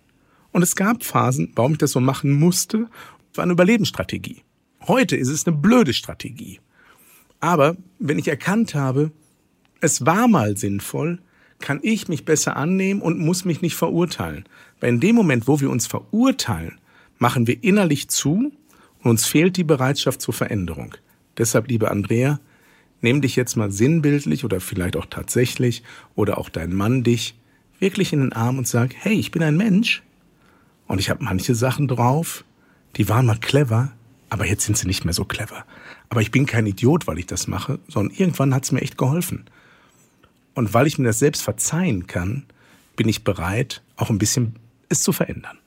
Und 0.53 0.63
es 0.63 0.77
gab 0.77 1.03
Phasen, 1.03 1.53
warum 1.57 1.73
ich 1.73 1.79
das 1.79 1.91
so 1.91 2.01
machen 2.01 2.31
musste, 2.31 2.89
war 3.35 3.43
eine 3.43 3.53
Überlebensstrategie. 3.53 4.43
Heute 4.87 5.17
ist 5.17 5.29
es 5.29 5.47
eine 5.47 5.57
blöde 5.57 5.93
Strategie. 5.93 6.61
Aber 7.41 7.77
wenn 7.99 8.19
ich 8.19 8.29
erkannt 8.29 8.75
habe, 8.75 9.11
es 9.81 10.07
war 10.07 10.29
mal 10.29 10.57
sinnvoll, 10.57 11.19
kann 11.59 11.81
ich 11.83 12.09
mich 12.09 12.25
besser 12.25 12.57
annehmen 12.57 13.03
und 13.03 13.19
muss 13.19 13.45
mich 13.45 13.63
nicht 13.63 13.75
verurteilen. 13.75 14.45
Weil 14.81 14.91
in 14.91 15.01
dem 15.01 15.17
Moment, 15.17 15.49
wo 15.49 15.61
wir 15.61 15.71
uns 15.71 15.87
verurteilen, 15.87 16.79
machen 17.19 17.47
wir 17.47 17.63
innerlich 17.63 18.09
zu 18.09 18.53
und 19.03 19.11
uns 19.11 19.27
fehlt 19.27 19.57
die 19.57 19.65
Bereitschaft 19.65 20.21
zur 20.21 20.35
Veränderung. 20.35 20.95
Deshalb, 21.37 21.69
liebe 21.69 21.91
Andrea, 21.91 22.41
nimm 23.01 23.21
dich 23.21 23.37
jetzt 23.37 23.57
mal 23.57 23.71
sinnbildlich 23.71 24.45
oder 24.45 24.61
vielleicht 24.61 24.97
auch 24.97 25.07
tatsächlich 25.07 25.83
oder 26.15 26.39
auch 26.39 26.49
dein 26.49 26.75
Mann 26.75 27.03
dich 27.03 27.35
wirklich 27.79 28.13
in 28.13 28.21
den 28.21 28.33
Arm 28.33 28.59
und 28.59 28.69
sag, 28.69 28.95
hey, 28.95 29.15
ich 29.15 29.31
bin 29.31 29.43
ein 29.43 29.57
Mensch 29.57 30.03
und 30.87 30.99
ich 30.99 31.11
habe 31.11 31.25
manche 31.25 31.55
Sachen 31.55 31.89
drauf, 31.89 32.45
die 32.97 33.09
waren 33.09 33.27
mal 33.27 33.39
clever, 33.39 33.93
aber 34.31 34.47
jetzt 34.47 34.65
sind 34.65 34.79
sie 34.79 34.87
nicht 34.87 35.05
mehr 35.05 35.15
so 35.15 35.25
clever. 35.25 35.65
Aber 36.09 36.23
ich 36.23 36.31
bin 36.31 36.47
kein 36.47 36.67
Idiot, 36.67 37.07
weil 37.07 37.19
ich 37.19 37.27
das 37.27 37.47
mache, 37.47 37.79
sondern 37.89 38.17
irgendwann 38.17 38.55
hat 38.55 38.65
es 38.65 38.73
mir 38.73 38.81
echt 38.81 38.99
geholfen. 38.99 39.45
Und 40.55 40.73
weil 40.73 40.87
ich 40.87 40.99
mir 40.99 41.07
das 41.07 41.19
selbst 41.19 41.43
verzeihen 41.43 42.07
kann, 42.07 42.45
bin 42.97 43.09
ich 43.09 43.25
bereit, 43.25 43.83
auch 43.97 44.11
ein 44.11 44.19
bisschen 44.19 44.57
es 44.89 45.03
zu 45.03 45.13
verändern. 45.13 45.59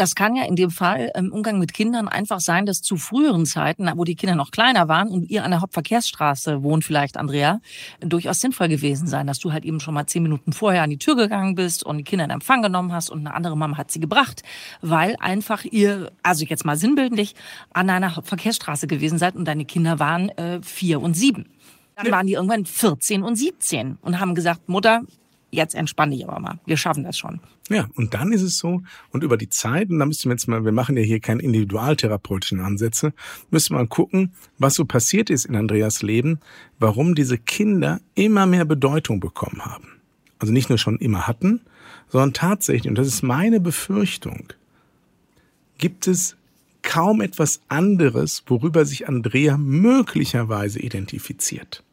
Das 0.00 0.14
kann 0.14 0.34
ja 0.34 0.44
in 0.44 0.56
dem 0.56 0.70
Fall 0.70 1.12
im 1.14 1.30
Umgang 1.30 1.58
mit 1.58 1.74
Kindern 1.74 2.08
einfach 2.08 2.40
sein, 2.40 2.64
dass 2.64 2.80
zu 2.80 2.96
früheren 2.96 3.44
Zeiten, 3.44 3.86
wo 3.96 4.04
die 4.04 4.14
Kinder 4.14 4.34
noch 4.34 4.50
kleiner 4.50 4.88
waren 4.88 5.08
und 5.08 5.28
ihr 5.28 5.44
an 5.44 5.50
der 5.50 5.60
Hauptverkehrsstraße 5.60 6.62
wohnt, 6.62 6.86
vielleicht 6.86 7.18
Andrea, 7.18 7.60
durchaus 8.00 8.40
sinnvoll 8.40 8.68
gewesen 8.68 9.06
sein, 9.06 9.26
dass 9.26 9.40
du 9.40 9.52
halt 9.52 9.66
eben 9.66 9.78
schon 9.78 9.92
mal 9.92 10.06
zehn 10.06 10.22
Minuten 10.22 10.54
vorher 10.54 10.84
an 10.84 10.88
die 10.88 10.96
Tür 10.96 11.16
gegangen 11.16 11.54
bist 11.54 11.84
und 11.84 11.98
die 11.98 12.04
Kinder 12.04 12.24
in 12.24 12.30
Empfang 12.30 12.62
genommen 12.62 12.94
hast 12.94 13.10
und 13.10 13.26
eine 13.26 13.34
andere 13.34 13.58
Mama 13.58 13.76
hat 13.76 13.90
sie 13.90 14.00
gebracht, 14.00 14.42
weil 14.80 15.16
einfach 15.20 15.66
ihr, 15.66 16.10
also 16.22 16.46
jetzt 16.46 16.64
mal 16.64 16.78
sinnbildlich, 16.78 17.34
an 17.74 17.90
einer 17.90 18.16
Hauptverkehrsstraße 18.16 18.86
gewesen 18.86 19.18
seid 19.18 19.36
und 19.36 19.44
deine 19.44 19.66
Kinder 19.66 19.98
waren 19.98 20.30
äh, 20.30 20.62
vier 20.62 21.02
und 21.02 21.12
sieben. 21.12 21.44
Dann 21.94 22.10
waren 22.10 22.26
die 22.26 22.32
irgendwann 22.32 22.64
14 22.64 23.22
und 23.22 23.36
17 23.36 23.98
und 24.00 24.18
haben 24.18 24.34
gesagt, 24.34 24.66
Mutter, 24.66 25.02
jetzt 25.50 25.74
entspann 25.74 26.10
dich 26.10 26.26
aber 26.26 26.40
mal. 26.40 26.58
Wir 26.66 26.76
schaffen 26.76 27.04
das 27.04 27.18
schon. 27.18 27.40
Ja, 27.68 27.88
und 27.94 28.14
dann 28.14 28.32
ist 28.32 28.42
es 28.42 28.58
so, 28.58 28.82
und 29.10 29.22
über 29.22 29.36
die 29.36 29.48
Zeit, 29.48 29.90
und 29.90 29.98
da 29.98 30.06
müssen 30.06 30.28
wir 30.28 30.32
jetzt 30.32 30.48
mal, 30.48 30.64
wir 30.64 30.72
machen 30.72 30.96
ja 30.96 31.02
hier 31.02 31.20
keine 31.20 31.42
individualtherapeutischen 31.42 32.60
Ansätze, 32.60 33.12
müssen 33.50 33.74
wir 33.74 33.78
mal 33.78 33.86
gucken, 33.86 34.32
was 34.58 34.74
so 34.74 34.84
passiert 34.84 35.30
ist 35.30 35.44
in 35.44 35.56
Andreas 35.56 36.02
Leben, 36.02 36.40
warum 36.78 37.14
diese 37.14 37.38
Kinder 37.38 38.00
immer 38.14 38.46
mehr 38.46 38.64
Bedeutung 38.64 39.20
bekommen 39.20 39.64
haben. 39.64 40.00
Also 40.38 40.52
nicht 40.52 40.68
nur 40.68 40.78
schon 40.78 40.98
immer 40.98 41.26
hatten, 41.26 41.60
sondern 42.08 42.32
tatsächlich, 42.32 42.88
und 42.88 42.98
das 42.98 43.06
ist 43.06 43.22
meine 43.22 43.60
Befürchtung, 43.60 44.52
gibt 45.78 46.06
es 46.06 46.36
kaum 46.82 47.20
etwas 47.20 47.60
anderes, 47.68 48.42
worüber 48.46 48.84
sich 48.84 49.06
Andrea 49.06 49.56
möglicherweise 49.56 50.80
identifiziert 50.80 51.84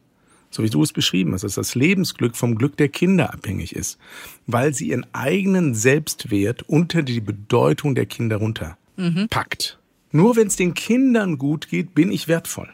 so 0.50 0.62
wie 0.62 0.70
du 0.70 0.82
es 0.82 0.92
beschrieben 0.92 1.32
hast, 1.32 1.44
dass 1.44 1.54
das 1.54 1.74
Lebensglück 1.74 2.36
vom 2.36 2.56
Glück 2.56 2.76
der 2.76 2.88
Kinder 2.88 3.32
abhängig 3.32 3.74
ist, 3.76 3.98
weil 4.46 4.74
sie 4.74 4.88
ihren 4.88 5.06
eigenen 5.12 5.74
Selbstwert 5.74 6.62
unter 6.62 7.02
die 7.02 7.20
Bedeutung 7.20 7.94
der 7.94 8.06
Kinder 8.06 8.36
runterpackt. 8.36 9.78
Mhm. 10.12 10.18
Nur 10.18 10.36
wenn 10.36 10.46
es 10.46 10.56
den 10.56 10.74
Kindern 10.74 11.36
gut 11.36 11.68
geht, 11.68 11.94
bin 11.94 12.10
ich 12.10 12.28
wertvoll. 12.28 12.68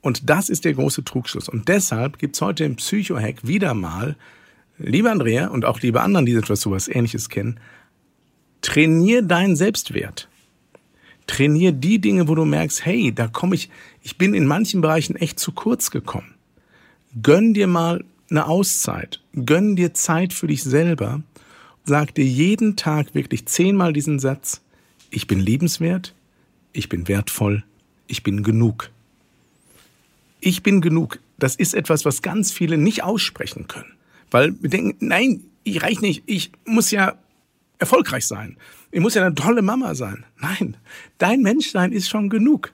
Und 0.00 0.28
das 0.28 0.48
ist 0.48 0.64
der 0.64 0.74
große 0.74 1.04
Trugschluss. 1.04 1.48
Und 1.48 1.68
deshalb 1.68 2.18
gibt's 2.18 2.40
heute 2.40 2.64
im 2.64 2.74
Psychohack 2.74 3.46
wieder 3.46 3.72
mal, 3.72 4.16
liebe 4.78 5.08
Andrea 5.08 5.46
und 5.46 5.64
auch 5.64 5.80
liebe 5.80 6.00
anderen, 6.00 6.26
die 6.26 6.34
etwas 6.34 6.60
sowas 6.60 6.88
ähnliches 6.88 7.28
kennen, 7.28 7.60
trainier 8.62 9.22
deinen 9.22 9.54
Selbstwert. 9.54 10.28
Trainier 11.28 11.70
die 11.70 12.00
Dinge, 12.00 12.26
wo 12.26 12.34
du 12.34 12.44
merkst, 12.44 12.84
hey, 12.84 13.14
da 13.14 13.28
komme 13.28 13.54
ich, 13.54 13.70
ich 14.02 14.18
bin 14.18 14.34
in 14.34 14.44
manchen 14.44 14.80
Bereichen 14.80 15.14
echt 15.14 15.38
zu 15.38 15.52
kurz 15.52 15.92
gekommen 15.92 16.31
gönn 17.20 17.54
dir 17.54 17.66
mal 17.66 18.04
eine 18.30 18.46
Auszeit, 18.46 19.20
gönn 19.34 19.76
dir 19.76 19.94
Zeit 19.94 20.32
für 20.32 20.46
dich 20.46 20.62
selber, 20.62 21.22
sag 21.84 22.14
dir 22.14 22.24
jeden 22.24 22.76
Tag 22.76 23.14
wirklich 23.14 23.46
zehnmal 23.46 23.92
diesen 23.92 24.18
Satz, 24.18 24.62
ich 25.10 25.26
bin 25.26 25.40
liebenswert, 25.40 26.14
ich 26.72 26.88
bin 26.88 27.08
wertvoll, 27.08 27.64
ich 28.06 28.22
bin 28.22 28.42
genug. 28.42 28.90
Ich 30.40 30.62
bin 30.62 30.80
genug. 30.80 31.20
Das 31.38 31.54
ist 31.56 31.74
etwas, 31.74 32.04
was 32.04 32.22
ganz 32.22 32.50
viele 32.50 32.78
nicht 32.78 33.02
aussprechen 33.04 33.68
können. 33.68 33.92
Weil 34.30 34.54
wir 34.62 34.70
denken, 34.70 35.06
nein, 35.06 35.44
ich 35.64 35.82
reich 35.82 36.00
nicht, 36.00 36.22
ich 36.26 36.50
muss 36.64 36.90
ja 36.90 37.16
erfolgreich 37.78 38.26
sein. 38.26 38.56
Ich 38.90 39.00
muss 39.00 39.14
ja 39.14 39.24
eine 39.24 39.34
tolle 39.34 39.62
Mama 39.62 39.94
sein. 39.94 40.24
Nein, 40.40 40.76
dein 41.18 41.42
Menschsein 41.42 41.92
ist 41.92 42.08
schon 42.08 42.30
genug. 42.30 42.72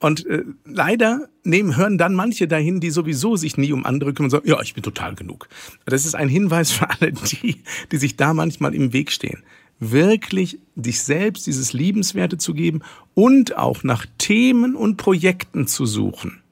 Und 0.00 0.26
äh, 0.26 0.44
leider 0.64 1.28
nehmen, 1.42 1.76
hören 1.76 1.98
dann 1.98 2.14
manche 2.14 2.46
dahin, 2.46 2.80
die 2.80 2.90
sowieso 2.90 3.36
sich 3.36 3.56
nie 3.56 3.72
um 3.72 3.84
andere 3.84 4.14
kümmern, 4.14 4.30
sagen, 4.30 4.48
ja, 4.48 4.60
ich 4.62 4.74
bin 4.74 4.82
total 4.82 5.14
genug. 5.14 5.48
Das 5.86 6.06
ist 6.06 6.14
ein 6.14 6.28
Hinweis 6.28 6.70
für 6.70 6.88
alle 6.88 7.12
die, 7.12 7.62
die 7.90 7.96
sich 7.96 8.16
da 8.16 8.32
manchmal 8.32 8.74
im 8.74 8.92
Weg 8.92 9.10
stehen. 9.10 9.42
Wirklich 9.80 10.58
dich 10.76 11.02
selbst 11.02 11.46
dieses 11.46 11.72
Liebenswerte 11.72 12.38
zu 12.38 12.54
geben 12.54 12.82
und 13.14 13.56
auch 13.56 13.82
nach 13.82 14.06
Themen 14.18 14.76
und 14.76 14.96
Projekten 14.96 15.66
zu 15.66 15.86
suchen, 15.86 16.42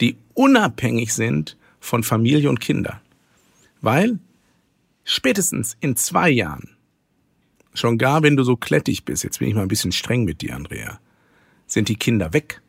die 0.00 0.16
unabhängig 0.34 1.12
sind 1.12 1.56
von 1.80 2.02
Familie 2.02 2.48
und 2.50 2.60
Kinder. 2.60 3.00
Weil 3.80 4.18
spätestens 5.04 5.76
in 5.80 5.96
zwei 5.96 6.30
Jahren, 6.30 6.70
schon 7.74 7.98
gar 7.98 8.22
wenn 8.22 8.36
du 8.36 8.42
so 8.42 8.56
klettig 8.56 9.04
bist, 9.04 9.24
jetzt 9.24 9.38
bin 9.38 9.48
ich 9.48 9.54
mal 9.54 9.62
ein 9.62 9.68
bisschen 9.68 9.92
streng 9.92 10.24
mit 10.24 10.40
dir, 10.40 10.54
Andrea, 10.54 10.98
sind 11.66 11.88
die 11.88 11.96
Kinder 11.96 12.32
weg 12.32 12.62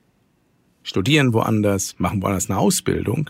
studieren 0.87 1.33
woanders, 1.33 1.95
machen 1.97 2.21
woanders 2.21 2.49
eine 2.49 2.57
Ausbildung 2.57 3.29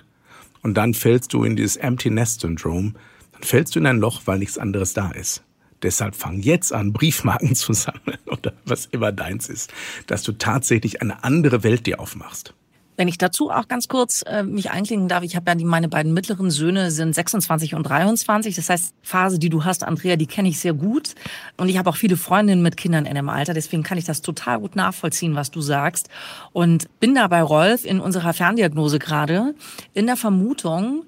und 0.61 0.75
dann 0.75 0.93
fällst 0.93 1.33
du 1.33 1.43
in 1.43 1.55
dieses 1.55 1.75
Empty 1.75 2.11
Nest 2.11 2.41
Syndrom, 2.41 2.95
dann 3.33 3.43
fällst 3.43 3.75
du 3.75 3.79
in 3.79 3.87
ein 3.87 3.97
Loch, 3.97 4.21
weil 4.25 4.37
nichts 4.37 4.57
anderes 4.57 4.93
da 4.93 5.11
ist. 5.11 5.43
Deshalb 5.81 6.15
fang 6.15 6.39
jetzt 6.39 6.71
an, 6.71 6.93
Briefmarken 6.93 7.55
zu 7.55 7.73
sammeln 7.73 8.19
oder 8.27 8.53
was 8.65 8.85
immer 8.85 9.11
deins 9.11 9.49
ist, 9.49 9.73
dass 10.05 10.23
du 10.23 10.33
tatsächlich 10.33 11.01
eine 11.01 11.23
andere 11.23 11.63
Welt 11.63 11.87
dir 11.87 11.99
aufmachst. 11.99 12.53
Wenn 12.97 13.07
ich 13.07 13.17
dazu 13.19 13.51
auch 13.51 13.67
ganz 13.67 13.87
kurz 13.87 14.23
äh, 14.23 14.43
mich 14.43 14.71
einklinken 14.71 15.07
darf, 15.07 15.23
ich 15.23 15.35
habe 15.35 15.49
ja 15.49 15.55
die, 15.55 15.65
meine 15.65 15.87
beiden 15.87 16.13
mittleren 16.13 16.49
Söhne 16.51 16.89
sind 16.91 17.13
26 17.13 17.75
und 17.75 17.83
23. 17.83 18.55
Das 18.55 18.69
heißt, 18.69 18.95
Phase, 19.03 19.37
die 19.37 19.49
du 19.49 19.63
hast, 19.63 19.83
Andrea, 19.83 20.15
die 20.15 20.25
kenne 20.25 20.49
ich 20.49 20.59
sehr 20.59 20.73
gut. 20.73 21.13
Und 21.57 21.69
ich 21.69 21.77
habe 21.77 21.89
auch 21.89 21.95
viele 21.95 22.17
Freundinnen 22.17 22.63
mit 22.63 22.75
Kindern 22.75 23.05
in 23.05 23.15
dem 23.15 23.29
Alter. 23.29 23.53
Deswegen 23.53 23.83
kann 23.83 23.99
ich 23.99 24.05
das 24.05 24.21
total 24.21 24.59
gut 24.59 24.75
nachvollziehen, 24.75 25.35
was 25.35 25.51
du 25.51 25.61
sagst. 25.61 26.09
Und 26.53 26.87
bin 26.99 27.13
da 27.13 27.27
bei 27.27 27.41
Rolf 27.41 27.85
in 27.85 27.99
unserer 27.99 28.33
Ferndiagnose 28.33 28.99
gerade 28.99 29.53
in 29.93 30.07
der 30.07 30.17
Vermutung, 30.17 31.05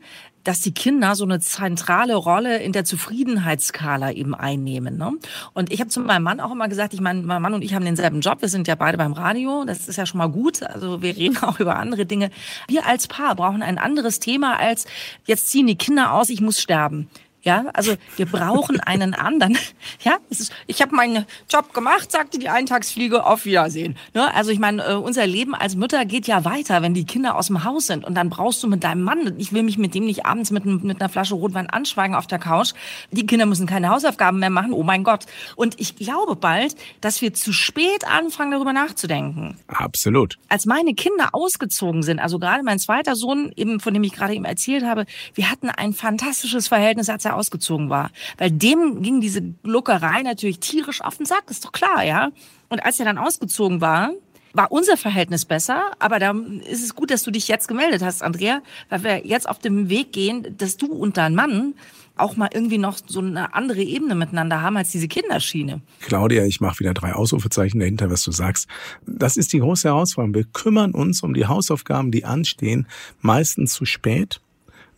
dass 0.50 0.62
die 0.62 0.74
Kinder 0.74 1.14
so 1.14 1.26
eine 1.26 1.40
zentrale 1.40 2.16
Rolle 2.16 2.58
in 2.58 2.72
der 2.72 2.84
Zufriedenheitsskala 2.84 4.14
eben 4.14 4.34
einnehmen. 4.34 4.98
Ne? 4.98 5.12
Und 5.54 5.72
ich 5.72 5.80
habe 5.80 5.92
zu 5.92 6.00
meinem 6.00 6.24
Mann 6.24 6.40
auch 6.40 6.52
immer 6.52 6.68
gesagt, 6.68 6.96
ich 6.96 7.02
meine, 7.02 7.22
mein 7.22 7.40
Mann 7.40 7.54
und 7.54 7.62
ich 7.62 7.76
haben 7.76 7.86
denselben 7.86 8.22
Job, 8.22 8.42
wir 8.42 8.50
sind 8.50 8.68
ja 8.68 8.74
beide 8.74 8.98
beim 8.98 9.14
Radio, 9.14 9.64
das 9.64 9.88
ist 9.88 9.98
ja 9.98 10.08
schon 10.08 10.18
mal 10.18 10.32
gut, 10.32 10.64
also 10.64 11.04
wir 11.04 11.16
reden 11.16 11.38
auch 11.44 11.60
über 11.60 11.76
andere 11.76 12.08
Dinge. 12.08 12.32
Wir 12.68 12.88
als 12.88 13.08
Paar 13.08 13.36
brauchen 13.36 13.62
ein 13.62 13.78
anderes 13.78 14.20
Thema 14.20 14.58
als, 14.60 14.88
jetzt 15.28 15.50
ziehen 15.50 15.68
die 15.68 15.76
Kinder 15.78 16.14
aus, 16.14 16.30
ich 16.30 16.42
muss 16.42 16.60
sterben. 16.60 17.12
Ja, 17.42 17.66
also 17.74 17.96
wir 18.18 18.26
brauchen 18.26 18.80
einen 18.80 19.14
anderen. 19.14 19.58
Ja, 20.02 20.18
ist, 20.30 20.54
ich 20.68 20.82
habe 20.82 20.96
meinen 20.96 21.26
Job 21.50 21.74
gemacht, 21.74 22.12
sagte 22.12 22.40
die 22.40 22.48
Eintagsfliege, 22.48 23.26
auf 23.26 23.46
Wiedersehen. 23.46 23.98
Ne? 24.14 24.34
Also 24.34 24.52
ich 24.52 24.60
meine, 24.60 24.84
äh, 24.84 24.94
unser 24.94 25.26
Leben 25.28 25.56
als 25.56 25.76
Mütter 25.76 26.06
geht 26.06 26.28
ja 26.28 26.46
weiter, 26.46 26.82
wenn 26.82 26.94
die 26.94 27.06
Kinder 27.06 27.36
aus 27.36 27.48
dem 27.48 27.64
Haus 27.64 27.88
sind. 27.88 28.06
Und 28.06 28.16
dann 28.16 28.30
brauchst 28.30 28.64
du 28.64 28.68
mit 28.68 28.84
deinem 28.84 29.02
Mann, 29.02 29.36
ich 29.38 29.52
will 29.52 29.64
mich 29.64 29.78
mit 29.78 29.96
dem 29.96 30.06
nicht 30.06 30.26
abends 30.26 30.52
mit, 30.52 30.66
mit 30.66 31.02
einer 31.02 31.10
Flasche 31.10 31.36
Rotwein 31.36 31.70
anschweigen 31.70 32.16
auf 32.16 32.28
der 32.28 32.40
Couch. 32.40 32.74
Die 33.12 33.26
Kinder 33.26 33.46
müssen 33.46 33.68
keine 33.68 33.90
Hausaufgaben 33.90 34.40
mehr 34.40 34.50
machen, 34.50 34.74
oh 34.74 34.84
mein 34.84 35.04
Gott. 35.04 35.26
Und 35.56 35.80
ich 35.80 35.96
glaube 35.96 36.36
bald, 36.36 36.76
dass 37.02 37.22
wir 37.22 37.34
zu 37.34 37.52
spät 37.52 38.06
anfangen, 38.08 38.52
darüber 38.52 38.74
nachzudenken. 38.74 39.58
Absolut. 39.68 40.38
Als 40.50 40.66
meine 40.66 40.94
Kinder 40.94 41.30
ausgezogen 41.34 42.04
sind, 42.04 42.20
also 42.20 42.40
gerade 42.40 42.64
mein 42.64 42.80
zweiter 42.80 43.16
Sohn, 43.16 43.52
eben 43.56 43.80
von 43.80 43.94
dem 43.94 44.04
ich 44.04 44.14
gerade 44.14 44.34
eben 44.34 44.46
erzählt 44.46 44.86
habe, 44.86 45.06
wir 45.34 45.50
hatten 45.50 45.70
ein 45.70 45.94
fantastisches 45.94 46.68
Verhältnis, 46.68 47.10
als 47.10 47.26
er 47.30 47.36
ausgezogen 47.36 47.90
war. 47.90 48.12
Weil 48.38 48.52
dem 48.52 49.02
ging 49.02 49.22
diese 49.22 49.42
Gluckerei 49.42 50.22
natürlich 50.24 50.60
tierisch 50.60 51.02
auf 51.02 51.18
den 51.18 51.26
Sack, 51.26 51.46
ist 51.50 51.66
doch 51.66 51.72
klar, 51.72 52.04
ja. 52.04 52.30
Und 52.70 52.86
als 52.86 53.00
er 53.00 53.06
dann 53.06 53.18
ausgezogen 53.18 53.82
war, 53.82 54.12
war 54.54 54.72
unser 54.72 54.98
Verhältnis 54.98 55.46
besser, 55.46 55.92
aber 56.00 56.20
da 56.20 56.34
ist 56.70 56.84
es 56.84 56.96
gut, 56.96 57.12
dass 57.12 57.24
du 57.24 57.32
dich 57.32 57.48
jetzt 57.48 57.68
gemeldet 57.68 58.02
hast, 58.02 58.24
Andrea, 58.24 58.62
weil 58.90 59.04
wir 59.04 59.28
jetzt 59.28 59.48
auf 59.48 59.60
dem 59.60 59.90
Weg 59.90 60.12
gehen, 60.12 60.56
dass 60.58 60.78
du 60.78 60.88
und 60.88 61.18
dein 61.18 61.36
Mann 61.36 61.76
auch 62.16 62.36
mal 62.36 62.50
irgendwie 62.54 62.78
noch 62.78 62.98
so 63.06 63.22
eine 63.22 63.54
andere 63.54 63.82
Ebene 63.82 64.16
miteinander 64.16 64.62
haben 64.62 64.76
als 64.76 64.92
diese 64.92 65.08
Kinderschiene. 65.08 65.82
Claudia, 66.02 66.44
ich 66.46 66.60
mache 66.60 66.80
wieder 66.80 66.94
drei 66.94 67.14
Ausrufezeichen 67.14 67.80
dahinter, 67.80 68.12
was 68.12 68.24
du 68.24 68.32
sagst. 68.32 68.68
Das 69.06 69.38
ist 69.38 69.54
die 69.54 69.60
große 69.60 69.88
Herausforderung. 69.88 70.36
Wir 70.36 70.44
kümmern 70.44 70.92
uns 70.92 71.24
um 71.24 71.34
die 71.34 71.46
Hausaufgaben, 71.46 72.12
die 72.12 72.26
anstehen, 72.26 72.88
meistens 73.22 73.74
zu 73.74 73.86
spät 73.86 74.42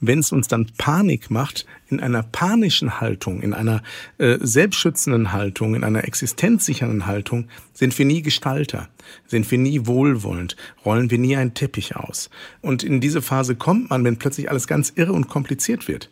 wenn 0.01 0.19
es 0.19 0.31
uns 0.31 0.47
dann 0.47 0.67
Panik 0.77 1.29
macht, 1.29 1.65
in 1.87 1.99
einer 1.99 2.23
panischen 2.23 2.99
Haltung, 2.99 3.41
in 3.41 3.53
einer 3.53 3.83
äh, 4.17 4.37
selbstschützenden 4.41 5.31
Haltung, 5.31 5.75
in 5.75 5.83
einer 5.83 6.03
existenzsichernden 6.03 7.05
Haltung, 7.05 7.47
sind 7.73 7.97
wir 7.97 8.05
nie 8.05 8.23
Gestalter, 8.23 8.89
sind 9.27 9.49
wir 9.49 9.59
nie 9.59 9.85
wohlwollend, 9.85 10.57
rollen 10.83 11.11
wir 11.11 11.19
nie 11.19 11.37
einen 11.37 11.53
Teppich 11.53 11.95
aus. 11.95 12.29
Und 12.61 12.83
in 12.83 12.99
diese 12.99 13.21
Phase 13.21 13.55
kommt 13.55 13.91
man, 13.91 14.03
wenn 14.03 14.17
plötzlich 14.17 14.49
alles 14.49 14.67
ganz 14.67 14.91
irre 14.95 15.13
und 15.13 15.29
kompliziert 15.29 15.87
wird. 15.87 16.09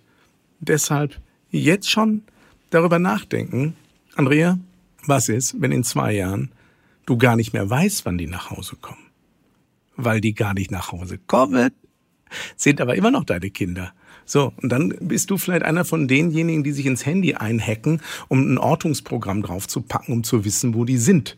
Deshalb 0.60 1.20
jetzt 1.50 1.90
schon 1.90 2.22
darüber 2.70 3.00
nachdenken, 3.00 3.76
Andrea, 4.16 4.60
was 5.06 5.30
ist, 5.30 5.60
wenn 5.60 5.72
in 5.72 5.84
zwei 5.84 6.14
Jahren 6.14 6.52
du 7.06 7.18
gar 7.18 7.36
nicht 7.36 7.54
mehr 7.54 7.68
weißt, 7.68 8.06
wann 8.06 8.20
die 8.20 8.28
nach 8.28 8.52
Hause 8.52 8.76
kommen? 8.80 9.02
Weil 9.96 10.22
die 10.22 10.36
gar 10.36 10.54
nicht 10.54 10.70
nach 10.70 10.92
Hause 10.92 11.18
kommen 11.18 11.72
sind 12.56 12.82
aber 12.82 12.96
immer 12.96 13.12
noch 13.12 13.24
deine 13.24 13.50
Kinder. 13.50 13.94
So, 14.26 14.54
und 14.62 14.70
dann 14.70 14.94
bist 15.02 15.32
du 15.32 15.38
vielleicht 15.38 15.64
einer 15.64 15.86
von 15.86 16.08
denjenigen, 16.08 16.64
die 16.64 16.72
sich 16.72 16.86
ins 16.86 17.06
Handy 17.06 17.34
einhacken, 17.34 18.02
um 18.28 18.54
ein 18.54 18.58
Ortungsprogramm 18.58 19.42
draufzupacken, 19.42 20.14
um 20.14 20.24
zu 20.24 20.46
wissen, 20.46 20.76
wo 20.76 20.86
die 20.86 20.98
sind. 20.98 21.38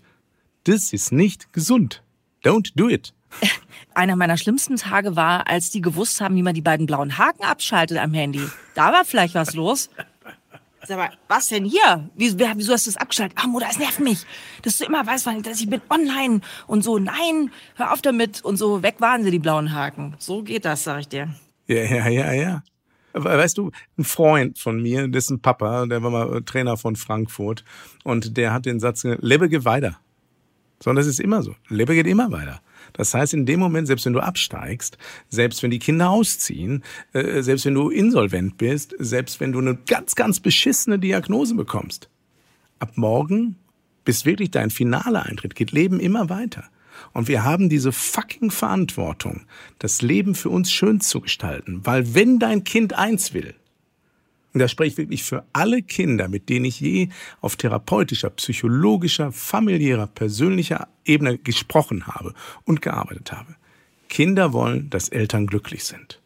Das 0.66 0.94
ist 0.94 1.12
nicht 1.12 1.54
gesund. 1.54 2.04
Don't 2.44 2.72
do 2.76 2.90
it. 2.90 3.14
Einer 3.94 4.16
meiner 4.16 4.38
schlimmsten 4.38 4.76
Tage 4.76 5.16
war, 5.16 5.48
als 5.48 5.70
die 5.70 5.82
gewusst 5.82 6.22
haben, 6.22 6.36
wie 6.36 6.44
man 6.44 6.54
die 6.54 6.62
beiden 6.62 6.86
blauen 6.86 7.18
Haken 7.18 7.44
abschaltet 7.44 7.98
am 7.98 8.14
Handy. 8.14 8.42
Da 8.76 8.92
war 8.92 9.06
vielleicht 9.06 9.36
was 9.36 9.54
los. 9.54 9.90
Sag 10.88 10.98
mal, 10.98 11.12
was 11.28 11.48
denn 11.50 11.66
hier? 11.66 12.10
Wieso, 12.16 12.38
wieso 12.40 12.74
hast 12.74 12.88
du 12.88 12.92
das 12.92 12.98
abgeschaltet? 12.98 13.38
Ach, 13.40 13.48
Mutter, 13.48 13.68
es 13.70 13.78
nervt 13.78 14.00
mich. 14.00 14.26
Dass 14.64 14.78
du 14.78 14.86
immer 14.86 15.06
weißt, 15.06 15.28
dass 15.44 15.62
ich 15.62 15.70
bin 15.70 15.82
online 15.90 16.42
und 16.66 16.84
so, 16.84 16.98
nein, 16.98 17.52
hör 17.76 17.94
auf 17.94 18.02
damit 18.02 18.44
und 18.44 18.58
so, 18.58 18.82
weg 18.82 18.96
waren 19.00 19.24
sie, 19.24 19.32
die 19.32 19.40
blauen 19.40 19.74
Haken. 19.74 20.16
So 20.18 20.42
geht 20.42 20.66
das, 20.66 20.84
sag 20.84 21.02
ich 21.02 21.08
dir. 21.08 21.30
Ja, 21.68 21.84
ja, 21.84 22.08
ja, 22.08 22.34
ja. 22.34 22.64
Weißt 23.14 23.58
du, 23.58 23.72
ein 23.98 24.06
Freund 24.06 24.58
von 24.58 24.82
mir, 24.82 25.08
dessen 25.08 25.42
Papa, 25.42 25.86
der 25.86 26.02
war 26.02 26.10
mal 26.10 26.42
Trainer 26.44 26.78
von 26.78 26.96
Frankfurt 26.96 27.64
und 28.04 28.38
der 28.38 28.54
hat 28.54 28.66
den 28.66 28.80
Satz, 28.80 29.04
lebe 29.04 29.50
geht 29.50 29.66
weiter. 29.66 30.00
Sondern 30.82 31.04
das 31.04 31.08
ist 31.08 31.20
immer 31.20 31.44
so. 31.44 31.56
Lebe 31.68 31.94
geht 31.94 32.08
immer 32.08 32.32
weiter. 32.32 32.62
Das 32.94 33.14
heißt, 33.14 33.34
in 33.34 33.46
dem 33.46 33.60
Moment, 33.60 33.88
selbst 33.88 34.06
wenn 34.06 34.14
du 34.14 34.20
absteigst, 34.20 34.98
selbst 35.30 35.64
wenn 35.64 35.72
die 35.72 35.80
Kinder 35.80 36.10
ausziehen, 36.10 36.84
äh, 37.14 37.42
selbst 37.42 37.66
wenn 37.66 37.74
du 37.74 37.90
insolvent 37.90 38.58
bist, 38.58 38.96
selbst 39.00 39.40
wenn 39.40 39.52
du 39.52 39.60
eine 39.60 39.76
ganz, 39.76 40.16
ganz 40.16 40.40
beschissene 40.40 41.00
Diagnose 41.00 41.56
bekommst, 41.56 42.10
ab 42.80 42.92
morgen, 42.96 43.56
bis 44.04 44.26
wirklich 44.26 44.52
dein 44.52 44.70
Finale 44.70 45.24
eintritt, 45.24 45.56
geht 45.56 45.72
Leben 45.72 46.00
immer 46.00 46.30
weiter. 46.30 46.64
Und 47.14 47.28
wir 47.28 47.44
haben 47.44 47.70
diese 47.70 47.92
fucking 47.92 48.52
Verantwortung, 48.52 49.46
das 49.80 50.02
Leben 50.02 50.36
für 50.36 50.50
uns 50.50 50.72
schön 50.72 51.02
zu 51.02 51.22
gestalten. 51.22 51.82
Weil 51.84 52.14
wenn 52.14 52.40
dein 52.40 52.64
Kind 52.64 52.94
eins 52.94 53.34
will, 53.34 53.56
und 54.54 54.60
da 54.60 54.68
spreche 54.68 54.92
ich 54.92 54.98
wirklich 54.98 55.24
für 55.24 55.46
alle 55.54 55.82
Kinder, 55.82 56.28
mit 56.28 56.50
denen 56.50 56.66
ich 56.66 56.80
je 56.80 57.10
auf 57.40 57.56
therapeutischer, 57.56 58.30
psychologischer, 58.32 59.32
familiärer, 59.32 60.08
persönlicher 60.08 60.88
Ebene 61.06 61.38
gesprochen 61.38 62.08
habe 62.08 62.34
und 62.66 62.82
gearbeitet 62.82 63.32
habe. 63.32 63.56
Kinder 64.10 64.52
wollen, 64.52 64.90
dass 64.90 65.08
Eltern 65.08 65.48
glücklich 65.48 65.86
sind. 65.86 66.20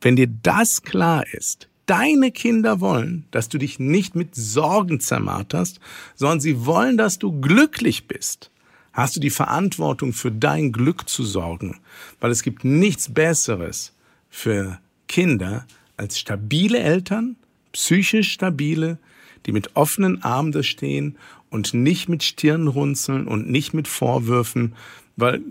Wenn 0.00 0.16
dir 0.16 0.28
das 0.28 0.82
klar 0.82 1.24
ist, 1.32 1.68
deine 1.84 2.32
Kinder 2.32 2.80
wollen, 2.80 3.26
dass 3.30 3.48
du 3.48 3.58
dich 3.58 3.78
nicht 3.78 4.14
mit 4.14 4.34
Sorgen 4.34 5.00
zermarterst, 5.00 5.78
sondern 6.14 6.40
sie 6.40 6.64
wollen, 6.64 6.96
dass 6.96 7.18
du 7.18 7.38
glücklich 7.40 8.08
bist, 8.08 8.50
hast 8.92 9.16
du 9.16 9.20
die 9.20 9.30
Verantwortung 9.30 10.14
für 10.14 10.32
dein 10.32 10.72
Glück 10.72 11.08
zu 11.08 11.22
sorgen, 11.22 11.80
weil 12.18 12.30
es 12.30 12.42
gibt 12.42 12.64
nichts 12.64 13.12
Besseres 13.12 13.92
für 14.30 14.78
Kinder, 15.06 15.66
als 15.96 16.18
stabile 16.18 16.78
Eltern, 16.78 17.36
psychisch 17.72 18.32
stabile, 18.32 18.98
die 19.46 19.52
mit 19.52 19.76
offenen 19.76 20.22
Armen 20.22 20.52
da 20.52 20.62
stehen 20.62 21.16
und 21.50 21.74
nicht 21.74 22.08
mit 22.08 22.22
Stirnrunzeln 22.22 23.28
und 23.28 23.48
nicht 23.48 23.74
mit 23.74 23.88
Vorwürfen, 23.88 24.74
weil 25.16 25.42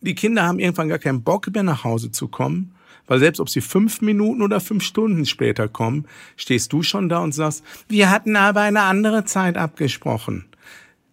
die 0.00 0.14
Kinder 0.14 0.44
haben 0.44 0.58
irgendwann 0.58 0.88
gar 0.88 0.98
keinen 0.98 1.22
Bock 1.22 1.52
mehr 1.52 1.62
nach 1.62 1.84
Hause 1.84 2.10
zu 2.10 2.28
kommen, 2.28 2.72
weil 3.06 3.18
selbst 3.18 3.40
ob 3.40 3.48
sie 3.48 3.60
fünf 3.60 4.00
Minuten 4.00 4.42
oder 4.42 4.60
fünf 4.60 4.84
Stunden 4.84 5.26
später 5.26 5.68
kommen, 5.68 6.06
stehst 6.36 6.72
du 6.72 6.82
schon 6.82 7.08
da 7.08 7.18
und 7.18 7.32
sagst, 7.32 7.64
wir 7.88 8.10
hatten 8.10 8.36
aber 8.36 8.60
eine 8.60 8.82
andere 8.82 9.24
Zeit 9.24 9.56
abgesprochen. 9.56 10.44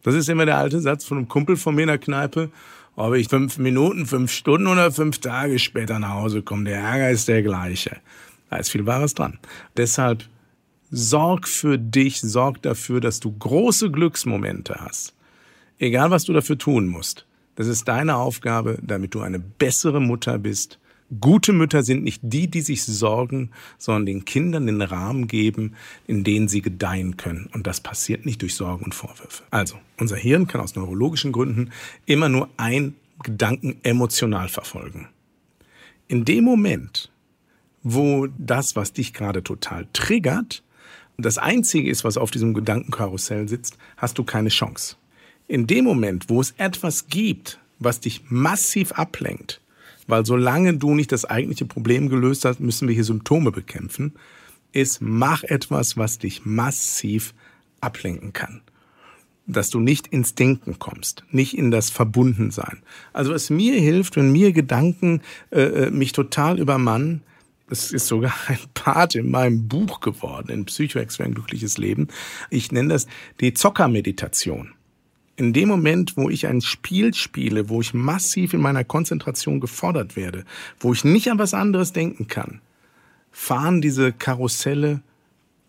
Das 0.04 0.14
ist 0.14 0.30
immer 0.30 0.46
der 0.46 0.58
alte 0.58 0.82
Satz 0.82 1.06
von 1.06 1.18
einem 1.18 1.28
Kumpel 1.28 1.58
von 1.58 1.74
mir 1.74 1.84
in 1.84 1.88
der 1.88 1.98
Kneipe. 1.98 2.52
Ob 2.96 3.14
ich 3.16 3.28
fünf 3.28 3.58
Minuten, 3.58 4.06
fünf 4.06 4.32
Stunden 4.32 4.68
oder 4.68 4.92
fünf 4.92 5.20
Tage 5.20 5.58
später 5.58 6.00
nach 6.00 6.14
Hause 6.14 6.44
komme, 6.44 6.66
der 6.66 6.80
Ärger 6.80 7.10
ist 7.10 7.28
der 7.28 7.42
gleiche. 7.44 7.98
Da 8.50 8.58
ist 8.58 8.70
viel 8.70 8.86
Wahres 8.86 9.14
dran. 9.14 9.40
Deshalb 9.78 10.28
sorg 10.92 11.48
für 11.48 11.78
dich, 11.78 12.22
sorg 12.22 12.62
dafür, 12.62 13.02
dass 13.02 13.20
du 13.20 13.32
große 13.32 13.92
Glücksmomente 13.92 14.76
hast. 14.80 15.14
Egal, 15.80 16.12
was 16.12 16.24
du 16.24 16.34
dafür 16.34 16.58
tun 16.58 16.88
musst. 16.88 17.26
Das 17.56 17.68
ist 17.68 17.88
deine 17.88 18.16
Aufgabe, 18.16 18.78
damit 18.82 19.14
du 19.14 19.22
eine 19.22 19.40
bessere 19.40 20.02
Mutter 20.02 20.38
bist. 20.38 20.80
Gute 21.22 21.54
Mütter 21.54 21.84
sind 21.84 22.04
nicht 22.04 22.22
die, 22.24 22.48
die 22.48 22.62
sich 22.62 22.84
sorgen, 22.84 23.52
sondern 23.78 24.06
den 24.08 24.26
Kindern 24.26 24.66
den 24.66 24.82
Rahmen 24.82 25.28
geben, 25.28 25.76
in 26.08 26.24
den 26.24 26.48
sie 26.48 26.62
gedeihen 26.62 27.16
können. 27.16 27.48
Und 27.54 27.68
das 27.68 27.80
passiert 27.80 28.26
nicht 28.26 28.42
durch 28.42 28.56
Sorgen 28.56 28.86
und 28.86 28.96
Vorwürfe. 28.96 29.44
Also, 29.52 29.78
unser 29.98 30.16
Hirn 30.16 30.48
kann 30.48 30.62
aus 30.62 30.76
neurologischen 30.76 31.32
Gründen 31.32 31.70
immer 32.06 32.28
nur 32.28 32.50
ein 32.58 32.96
Gedanken 33.24 33.78
emotional 33.84 34.50
verfolgen. 34.50 35.08
In 36.08 36.26
dem 36.26 36.44
Moment, 36.44 37.12
wo 37.86 38.28
das, 38.40 38.76
was 38.76 38.94
dich 38.94 39.14
gerade 39.14 39.44
total 39.44 39.88
triggert, 39.94 40.64
das 41.18 41.38
Einzige 41.38 41.90
ist, 41.90 42.04
was 42.04 42.18
auf 42.18 42.32
diesem 42.32 42.56
Gedankenkarussell 42.56 43.48
sitzt, 43.48 43.78
hast 43.96 44.18
du 44.18 44.24
keine 44.24 44.50
Chance. 44.50 44.96
In 45.48 45.68
dem 45.68 45.86
Moment, 45.86 46.28
wo 46.28 46.42
es 46.42 46.56
etwas 46.58 47.08
gibt, 47.08 47.60
was 47.78 48.00
dich 48.00 48.24
massiv 48.30 48.92
ablenkt, 48.94 49.62
weil 50.08 50.26
solange 50.26 50.76
du 50.76 50.96
nicht 50.96 51.12
das 51.12 51.26
eigentliche 51.26 51.66
Problem 51.66 52.10
gelöst 52.10 52.44
hast, 52.44 52.60
müssen 52.60 52.88
wir 52.88 52.96
hier 52.96 53.04
Symptome 53.04 53.52
bekämpfen, 53.52 54.14
ist, 54.72 55.00
mach 55.02 55.44
etwas, 55.44 55.96
was 55.96 56.18
dich 56.18 56.44
massiv 56.44 57.36
ablenken 57.82 58.34
kann. 58.34 58.62
Dass 59.46 59.70
du 59.70 59.80
nicht 59.80 60.08
ins 60.08 60.34
Denken 60.34 60.80
kommst, 60.80 61.24
nicht 61.30 61.56
in 61.56 61.70
das 61.70 61.92
Verbundensein. 61.92 62.80
Also 63.14 63.32
was 63.32 63.52
mir 63.52 63.80
hilft, 63.80 64.16
wenn 64.16 64.32
mir 64.32 64.54
Gedanken 64.54 65.22
äh, 65.52 65.62
äh 65.62 65.92
mich 65.92 66.14
total 66.14 66.60
übermannen, 66.60 67.22
es 67.70 67.92
ist 67.92 68.08
sogar 68.08 68.34
ein 68.48 68.60
Part 68.74 69.16
in 69.16 69.32
meinem 69.32 69.68
Buch 69.68 70.00
geworden, 70.00 70.50
in 70.50 70.66
Psychoex 70.66 71.18
für 71.18 71.24
ein 71.24 71.34
glückliches 71.34 71.78
Leben. 71.78 72.08
Ich 72.50 72.72
nenne 72.72 72.90
das 72.90 73.08
die 73.40 73.54
Zockermeditation. 73.54 74.72
In 75.38 75.52
dem 75.52 75.68
Moment, 75.68 76.16
wo 76.16 76.30
ich 76.30 76.48
ein 76.48 76.62
Spiel 76.62 77.14
spiele, 77.14 77.68
wo 77.68 77.82
ich 77.82 77.94
massiv 77.94 78.54
in 78.54 78.62
meiner 78.62 78.86
Konzentration 78.86 79.60
gefordert 79.60 80.16
werde, 80.16 80.46
wo 80.80 80.94
ich 80.94 81.04
nicht 81.04 81.30
an 81.30 81.40
was 81.40 81.54
anderes 81.54 81.92
denken 81.92 82.28
kann, 82.28 82.62
fahren 83.32 83.82
diese 83.82 84.14
Karusselle 84.14 85.02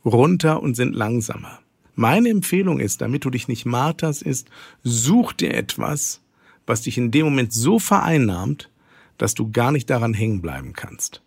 runter 0.05 0.63
und 0.63 0.77
sind 0.77 0.95
langsamer. 0.95 1.59
Meine 1.97 2.29
Empfehlung 2.29 2.79
ist, 2.79 3.01
damit 3.01 3.25
du 3.25 3.31
dich 3.31 3.49
nicht 3.49 3.67
marterst, 3.67 4.23
ist, 4.23 4.49
such 4.85 5.33
dir 5.33 5.53
etwas, 5.55 6.21
was 6.65 6.83
dich 6.83 6.97
in 6.97 7.11
dem 7.11 7.25
Moment 7.25 7.53
so 7.53 7.81
vereinnahmt, 7.81 8.71
dass 9.19 9.35
du 9.35 9.51
gar 9.51 9.73
nicht 9.73 9.91
daran 9.91 10.15
hängen 10.15 10.43
bleiben 10.43 10.75
kannst. 10.75 11.23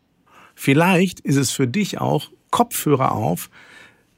Vielleicht 0.62 1.22
ist 1.22 1.38
es 1.38 1.52
für 1.52 1.68
dich 1.68 2.02
auch 2.02 2.32
Kopfhörer 2.52 3.14
auf, 3.14 3.50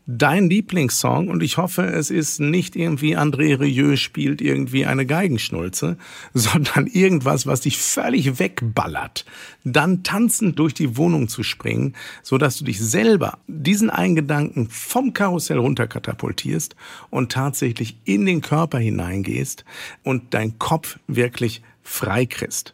dein 0.07 0.49
Lieblingssong 0.49 1.27
und 1.27 1.43
ich 1.43 1.57
hoffe, 1.57 1.83
es 1.83 2.09
ist 2.09 2.39
nicht 2.39 2.75
irgendwie 2.75 3.15
André 3.15 3.59
Rieu 3.59 3.95
spielt 3.95 4.41
irgendwie 4.41 4.87
eine 4.87 5.05
Geigenschnulze, 5.05 5.97
sondern 6.33 6.87
irgendwas, 6.87 7.45
was 7.45 7.61
dich 7.61 7.77
völlig 7.77 8.39
wegballert. 8.39 9.23
Dann 9.63 10.01
tanzend 10.01 10.57
durch 10.57 10.73
die 10.73 10.97
Wohnung 10.97 11.27
zu 11.27 11.43
springen, 11.43 11.95
so 12.23 12.39
dass 12.39 12.57
du 12.57 12.65
dich 12.65 12.79
selber 12.79 13.37
diesen 13.45 13.91
einen 13.91 14.15
Gedanken 14.15 14.67
vom 14.67 15.13
Karussell 15.13 15.59
runterkatapultierst 15.59 16.75
und 17.11 17.31
tatsächlich 17.31 17.97
in 18.03 18.25
den 18.25 18.41
Körper 18.41 18.79
hineingehst 18.79 19.63
und 20.01 20.33
dein 20.33 20.57
Kopf 20.57 20.97
wirklich 21.05 21.61
freikriegst. 21.83 22.73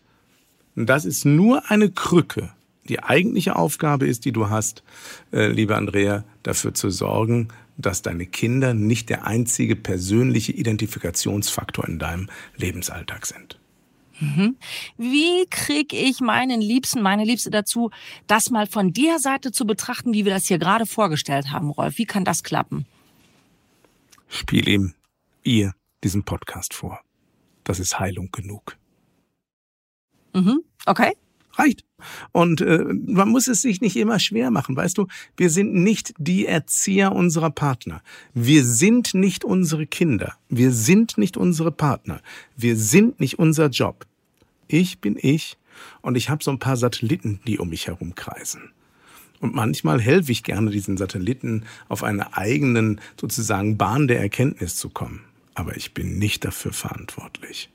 Das 0.77 1.03
ist 1.03 1.25
nur 1.25 1.69
eine 1.69 1.91
Krücke 1.91 2.53
die 2.89 3.03
eigentliche 3.03 3.55
Aufgabe 3.55 4.07
ist, 4.07 4.25
die 4.25 4.31
du 4.31 4.49
hast, 4.49 4.83
äh, 5.31 5.47
liebe 5.47 5.75
Andrea, 5.75 6.23
dafür 6.43 6.73
zu 6.73 6.89
sorgen, 6.89 7.49
dass 7.77 8.01
deine 8.01 8.25
Kinder 8.25 8.73
nicht 8.73 9.09
der 9.09 9.25
einzige 9.25 9.75
persönliche 9.75 10.51
Identifikationsfaktor 10.51 11.87
in 11.87 11.99
deinem 11.99 12.29
Lebensalltag 12.55 13.25
sind. 13.25 13.59
Mhm. 14.19 14.57
Wie 14.97 15.45
kriege 15.49 15.95
ich 15.95 16.21
meinen 16.21 16.59
Liebsten, 16.59 17.03
meine 17.03 17.23
Liebste 17.23 17.51
dazu, 17.51 17.91
das 18.25 18.49
mal 18.49 18.65
von 18.65 18.91
der 18.93 19.19
Seite 19.19 19.51
zu 19.51 19.65
betrachten, 19.67 20.13
wie 20.13 20.25
wir 20.25 20.33
das 20.33 20.47
hier 20.47 20.57
gerade 20.57 20.87
vorgestellt 20.87 21.51
haben, 21.51 21.69
Rolf? 21.69 21.99
Wie 21.99 22.05
kann 22.05 22.25
das 22.25 22.41
klappen? 22.41 22.87
Spiel 24.27 24.67
ihm, 24.67 24.93
ihr, 25.43 25.73
diesen 26.03 26.23
Podcast 26.23 26.73
vor. 26.73 26.99
Das 27.63 27.79
ist 27.79 27.99
Heilung 27.99 28.31
genug. 28.31 28.75
Mhm. 30.33 30.61
Okay 30.87 31.13
reicht. 31.57 31.83
Und 32.31 32.61
äh, 32.61 32.85
man 33.05 33.29
muss 33.29 33.47
es 33.47 33.61
sich 33.61 33.81
nicht 33.81 33.95
immer 33.95 34.19
schwer 34.19 34.51
machen, 34.51 34.75
weißt 34.75 34.97
du? 34.97 35.07
Wir 35.35 35.49
sind 35.49 35.73
nicht 35.73 36.13
die 36.17 36.45
Erzieher 36.45 37.13
unserer 37.13 37.49
Partner. 37.49 38.01
Wir 38.33 38.63
sind 38.63 39.13
nicht 39.13 39.43
unsere 39.43 39.87
Kinder. 39.87 40.35
Wir 40.49 40.71
sind 40.71 41.17
nicht 41.17 41.37
unsere 41.37 41.71
Partner. 41.71 42.21
Wir 42.55 42.75
sind 42.75 43.19
nicht 43.19 43.39
unser 43.39 43.67
Job. 43.69 44.05
Ich 44.67 44.99
bin 44.99 45.17
ich 45.19 45.57
und 46.01 46.15
ich 46.15 46.29
habe 46.29 46.43
so 46.43 46.51
ein 46.51 46.59
paar 46.59 46.77
Satelliten, 46.77 47.39
die 47.47 47.57
um 47.57 47.69
mich 47.69 47.87
herum 47.87 48.15
kreisen. 48.15 48.71
Und 49.39 49.53
manchmal 49.53 50.01
helfe 50.01 50.31
ich 50.31 50.43
gerne 50.43 50.71
diesen 50.71 50.97
Satelliten 50.97 51.63
auf 51.89 52.03
einer 52.03 52.37
eigenen 52.37 52.99
sozusagen 53.19 53.77
Bahn 53.77 54.07
der 54.07 54.19
Erkenntnis 54.19 54.75
zu 54.75 54.89
kommen. 54.89 55.23
Aber 55.53 55.77
ich 55.77 55.93
bin 55.93 56.17
nicht 56.17 56.43
dafür 56.43 56.73
verantwortlich. 56.73 57.69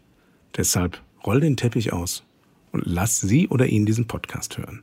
Deshalb 0.56 1.00
roll 1.24 1.40
den 1.40 1.56
Teppich 1.56 1.92
aus 1.92 2.24
und 2.72 2.82
lass 2.86 3.20
sie 3.20 3.48
oder 3.48 3.66
ihn 3.66 3.86
diesen 3.86 4.06
Podcast 4.06 4.58
hören. 4.58 4.82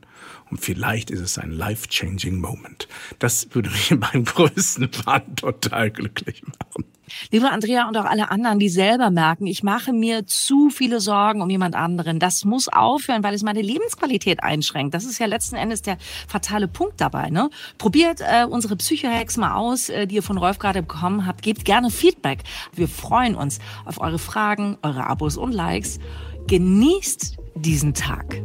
Und 0.50 0.60
vielleicht 0.60 1.10
ist 1.10 1.20
es 1.20 1.38
ein 1.38 1.50
life-changing 1.50 2.40
Moment. 2.40 2.88
Das 3.18 3.48
würde 3.52 3.70
mich 3.70 3.90
in 3.90 4.00
meinem 4.00 4.24
größten 4.24 4.88
Wahn 5.04 5.36
total 5.36 5.90
glücklich 5.90 6.42
machen. 6.46 6.84
Liebe 7.30 7.50
Andrea 7.50 7.88
und 7.88 7.96
auch 7.96 8.04
alle 8.04 8.30
anderen, 8.30 8.58
die 8.58 8.68
selber 8.68 9.10
merken, 9.10 9.46
ich 9.46 9.62
mache 9.62 9.92
mir 9.92 10.26
zu 10.26 10.70
viele 10.70 11.00
Sorgen 11.00 11.42
um 11.42 11.50
jemand 11.50 11.74
anderen. 11.74 12.18
Das 12.20 12.44
muss 12.44 12.68
aufhören, 12.68 13.22
weil 13.22 13.34
es 13.34 13.42
meine 13.42 13.62
Lebensqualität 13.62 14.42
einschränkt. 14.42 14.94
Das 14.94 15.04
ist 15.04 15.18
ja 15.18 15.26
letzten 15.26 15.56
Endes 15.56 15.82
der 15.82 15.98
fatale 16.28 16.68
Punkt 16.68 17.00
dabei. 17.00 17.30
Ne? 17.30 17.50
Probiert 17.78 18.20
äh, 18.20 18.44
unsere 18.44 18.76
Psychohacks 18.76 19.36
mal 19.36 19.54
aus, 19.54 19.88
äh, 19.88 20.06
die 20.06 20.16
ihr 20.16 20.22
von 20.22 20.38
Rolf 20.38 20.58
gerade 20.58 20.82
bekommen 20.82 21.26
habt. 21.26 21.42
Gebt 21.42 21.64
gerne 21.64 21.90
Feedback. 21.90 22.44
Wir 22.74 22.88
freuen 22.88 23.34
uns 23.34 23.58
auf 23.84 24.00
eure 24.00 24.18
Fragen, 24.18 24.78
eure 24.82 25.06
Abos 25.06 25.36
und 25.36 25.52
Likes. 25.52 25.98
Genießt 26.46 27.39
diesen 27.56 27.94
Tag. 27.94 28.42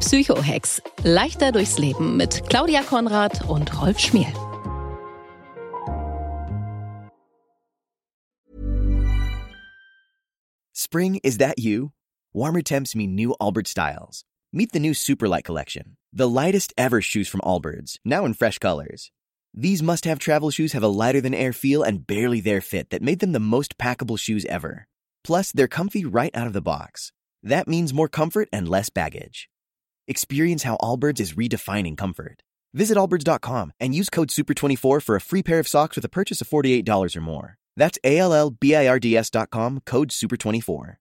Psychohex. 0.00 0.82
Leichter 1.04 1.52
durchs 1.52 1.78
Leben 1.78 2.16
mit 2.16 2.42
Claudia 2.48 2.82
Konrad 2.82 3.48
und 3.48 3.80
Rolf 3.80 3.98
Schmiel. 3.98 4.32
Spring, 10.72 11.20
is 11.22 11.38
that 11.38 11.58
you? 11.58 11.92
Warmer 12.32 12.62
temps 12.62 12.96
mean 12.96 13.14
new 13.14 13.34
Albert 13.40 13.68
styles. 13.68 14.24
Meet 14.52 14.72
the 14.72 14.80
new 14.80 14.90
Superlight 14.90 15.44
Collection, 15.44 15.96
the 16.12 16.28
lightest 16.28 16.74
ever 16.76 17.00
shoes 17.00 17.28
from 17.28 17.40
Allbirds, 17.42 18.00
now 18.04 18.24
in 18.24 18.34
fresh 18.34 18.58
colors. 18.58 19.12
These 19.54 19.80
must 19.80 20.04
have 20.04 20.18
travel 20.18 20.50
shoes 20.50 20.72
have 20.72 20.82
a 20.82 20.88
lighter 20.88 21.20
than 21.20 21.34
air 21.34 21.52
feel 21.52 21.84
and 21.84 22.04
barely 22.04 22.40
there 22.40 22.60
fit 22.60 22.90
that 22.90 23.02
made 23.02 23.20
them 23.20 23.30
the 23.30 23.38
most 23.38 23.78
packable 23.78 24.18
shoes 24.18 24.44
ever. 24.46 24.88
Plus, 25.24 25.52
they're 25.52 25.68
comfy 25.68 26.04
right 26.04 26.34
out 26.34 26.46
of 26.46 26.52
the 26.52 26.62
box. 26.62 27.12
That 27.42 27.68
means 27.68 27.94
more 27.94 28.08
comfort 28.08 28.48
and 28.52 28.68
less 28.68 28.90
baggage. 28.90 29.48
Experience 30.08 30.64
how 30.64 30.76
Allbirds 30.78 31.20
is 31.20 31.34
redefining 31.34 31.96
comfort. 31.96 32.42
Visit 32.74 32.96
allbirds.com 32.96 33.72
and 33.80 33.94
use 33.94 34.10
code 34.10 34.28
SUPER24 34.28 35.02
for 35.02 35.16
a 35.16 35.20
free 35.20 35.42
pair 35.42 35.58
of 35.58 35.68
socks 35.68 35.96
with 35.96 36.04
a 36.04 36.08
purchase 36.08 36.40
of 36.40 36.48
$48 36.48 37.16
or 37.16 37.20
more. 37.20 37.56
That's 37.76 37.98
A 38.04 38.18
L 38.18 38.32
L 38.32 38.50
B 38.50 38.74
I 38.74 38.86
R 38.86 38.98
D 38.98 39.16
S.com, 39.16 39.80
code 39.86 40.10
SUPER24. 40.10 40.96